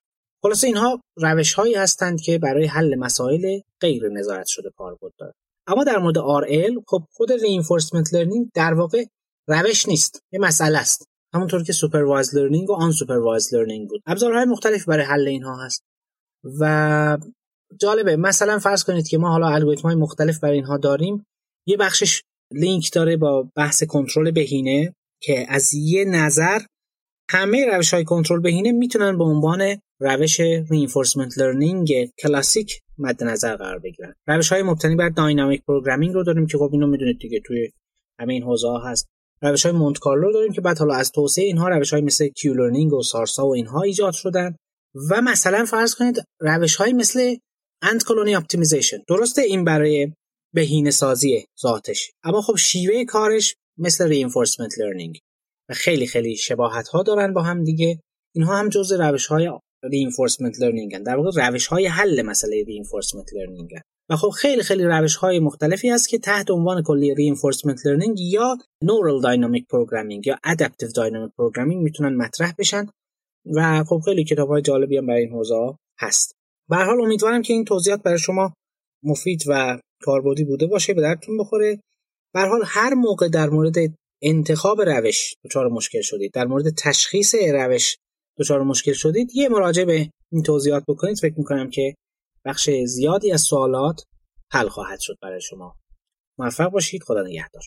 خلاصه 0.44 0.68
اینها 0.68 1.02
روش 1.18 1.54
هایی 1.54 1.76
هستند 1.76 2.22
که 2.22 2.38
برای 2.38 2.66
حل 2.66 2.96
مسائل 2.96 3.60
غیر 3.80 4.10
نظارت 4.10 4.48
شده 4.48 4.70
کاربرد 4.78 5.14
دارند 5.18 5.36
اما 5.68 5.84
در 5.84 5.98
مورد 5.98 6.18
RL 6.18 6.84
خب 6.88 7.04
خود 7.12 7.30
reinforcement 7.32 8.08
learning 8.08 8.50
در 8.54 8.74
واقع 8.74 9.06
روش 9.48 9.88
نیست 9.88 10.24
یه 10.32 10.40
مسئله 10.40 10.78
است. 10.78 11.08
همونطور 11.34 11.64
که 11.64 11.74
supervised 11.74 12.30
learning 12.30 12.70
و 12.70 12.92
unsupervised 12.92 13.48
learning 13.48 13.90
بود. 13.90 14.02
ابزارهای 14.06 14.46
مختلفی 14.46 14.86
برای 14.88 15.06
حل 15.06 15.28
اینها 15.28 15.66
هست. 15.66 15.84
و 16.60 17.18
جالبه. 17.80 18.16
مثلا 18.16 18.60
فرض 18.60 18.84
کنید 18.84 19.08
که 19.08 19.18
ما 19.18 19.30
حالا 19.30 19.48
الگوریتم 19.48 19.82
های 19.82 19.96
مختلف 19.96 20.40
برای 20.40 20.56
اینها 20.56 20.78
داریم 20.78 21.26
یه 21.68 21.78
بخشش 21.78 22.24
لینک 22.52 22.94
داره 22.94 23.18
با 23.18 23.50
بحث 23.56 23.84
کنترل 23.84 24.32
بهینه 24.32 24.94
که 25.22 25.46
از 25.50 25.74
یه 25.74 26.06
نظر 26.06 26.60
همه 27.30 27.66
روش 27.66 27.94
های 27.94 28.04
کنترل 28.04 28.42
بهینه 28.42 28.72
می‌تونن 28.72 29.18
به 29.18 29.24
عنوان 29.24 29.78
روش 30.00 30.42
reinforcement 30.42 31.32
learning 31.38 32.10
کلاسیک 32.20 32.80
مد 32.98 33.24
نظر 33.24 33.56
قرار 33.56 33.80
بگیرن. 33.80 34.14
روش 34.28 34.52
های 34.52 34.64
مبتنی 34.64 34.96
بر 34.96 35.10
dynamic 35.10 35.62
programming 35.68 36.14
رو 36.14 36.24
داریم 36.24 36.48
که 36.48 36.58
خب 36.58 36.70
اینو 36.72 36.88
می‌دونید 36.88 37.20
دیگه 37.20 37.40
توی 37.46 37.72
همه 38.20 38.34
این 38.34 38.44
حوزه 38.44 38.68
هست. 38.84 39.08
روش 39.42 39.66
های 39.66 39.76
مونت 39.76 40.00
کارلو 40.00 40.34
داریم 40.34 40.54
که 40.54 40.62
بعد 40.62 40.78
حالا 40.78 40.94
از 40.94 41.12
توسعه 41.12 41.46
اینها 41.46 41.70
روش 41.70 41.94
های 41.94 42.02
مثل 42.02 42.28
Q-learning 42.28 42.94
و 42.94 43.04
SARSA 43.04 43.48
و 43.48 43.54
اینها 43.54 43.82
ایجاد 43.82 44.14
شدن. 44.14 44.56
و 45.10 45.22
مثلا 45.22 45.66
فرض 45.66 45.96
کنید 45.96 46.24
روش 46.40 46.76
های 46.76 46.94
مثل 46.94 47.36
ant 47.82 48.04
colony 48.04 48.36
optimization. 48.36 48.98
درسته 49.08 49.42
این 49.42 49.66
برای 49.66 50.14
بهینه 50.54 50.92
سازی 50.92 51.46
ذاتش. 51.62 52.12
اما 52.24 52.42
خب 52.42 52.56
شیوه 52.56 53.06
کارش 53.06 53.56
مثل 53.78 54.14
reinforcement 54.14 54.72
learning. 54.72 55.20
و 55.70 55.74
خیلی 55.74 56.08
خیلی 56.08 56.36
شباهت 56.36 56.88
ها 56.88 57.04
دارن 57.04 57.34
با 57.34 57.42
هم 57.42 57.64
دیگه. 57.64 58.00
اینها 58.36 58.58
هم 58.58 58.70
جزء 58.70 58.98
روش 58.98 59.26
های 59.26 59.50
learning 60.56 60.94
هن. 60.94 61.04
در 61.04 61.18
واقع 61.18 61.48
روش 61.48 61.68
های 61.68 61.88
حل 61.88 62.22
مسئله 62.22 62.66
learning 62.66 63.74
هن. 63.74 63.82
و 64.10 64.16
خب 64.16 64.30
خیلی 64.30 64.64
خیلی 64.64 64.84
روش 64.84 65.16
های 65.16 65.40
مختلفی 65.40 65.90
هست 65.90 66.10
که 66.10 66.20
تحت 66.20 66.52
عنوان 66.52 66.84
کلی 66.84 67.16
reinforcement 67.16 67.78
learning 67.78 68.14
یا 68.18 68.58
neural 68.86 69.24
dynamic 69.24 69.62
programming 69.62 70.28
یا 70.28 70.36
adaptive 70.48 70.92
dynamic 70.92 71.32
programming 71.42 71.84
می‌تونن 71.84 72.16
مطرح 72.16 72.54
بشن. 72.60 72.86
و 73.56 73.84
خب 73.84 74.02
خیلی 74.06 74.24
کتاب 74.24 74.50
های 74.50 74.62
جالبی 74.62 74.98
هم 74.98 75.06
برای 75.06 75.22
این 75.22 75.32
حوزه 75.32 75.76
هست. 76.00 76.41
به 76.72 76.78
حال 76.78 77.02
امیدوارم 77.02 77.42
که 77.42 77.54
این 77.54 77.66
توضیحات 77.66 78.04
برای 78.04 78.18
شما 78.18 78.54
مفید 79.04 79.44
و 79.48 79.80
کاربردی 80.02 80.44
بوده 80.44 80.68
باشه 80.68 80.94
به 80.94 81.02
درتون 81.02 81.38
بخوره. 81.38 81.80
به 82.34 82.42
حال 82.42 82.62
هر 82.66 82.94
موقع 82.94 83.28
در 83.28 83.50
مورد 83.50 83.76
انتخاب 84.22 84.82
روش 84.82 85.34
دچار 85.46 85.68
مشکل 85.68 86.02
شدید 86.02 86.32
در 86.34 86.46
مورد 86.46 86.64
تشخیص 86.78 87.36
روش 87.36 87.98
دچار 88.40 88.64
مشکل 88.64 88.94
شدید 88.94 89.36
یه 89.36 89.50
مراجعه 89.50 89.86
به 89.86 90.10
این 90.32 90.44
توضیحات 90.44 90.84
بکنید. 90.88 91.18
فکر 91.18 91.34
می‌کنم 91.38 91.70
که 91.70 91.96
بخش 92.46 92.70
زیادی 92.86 93.32
از 93.32 93.42
سوالات 93.42 94.04
حل 94.52 94.68
خواهد 94.68 95.00
شد 95.00 95.18
برای 95.22 95.42
شما. 95.42 95.76
موفق 96.40 96.70
باشید. 96.70 97.04
خدا 97.04 97.22
نگهدار. 97.22 97.64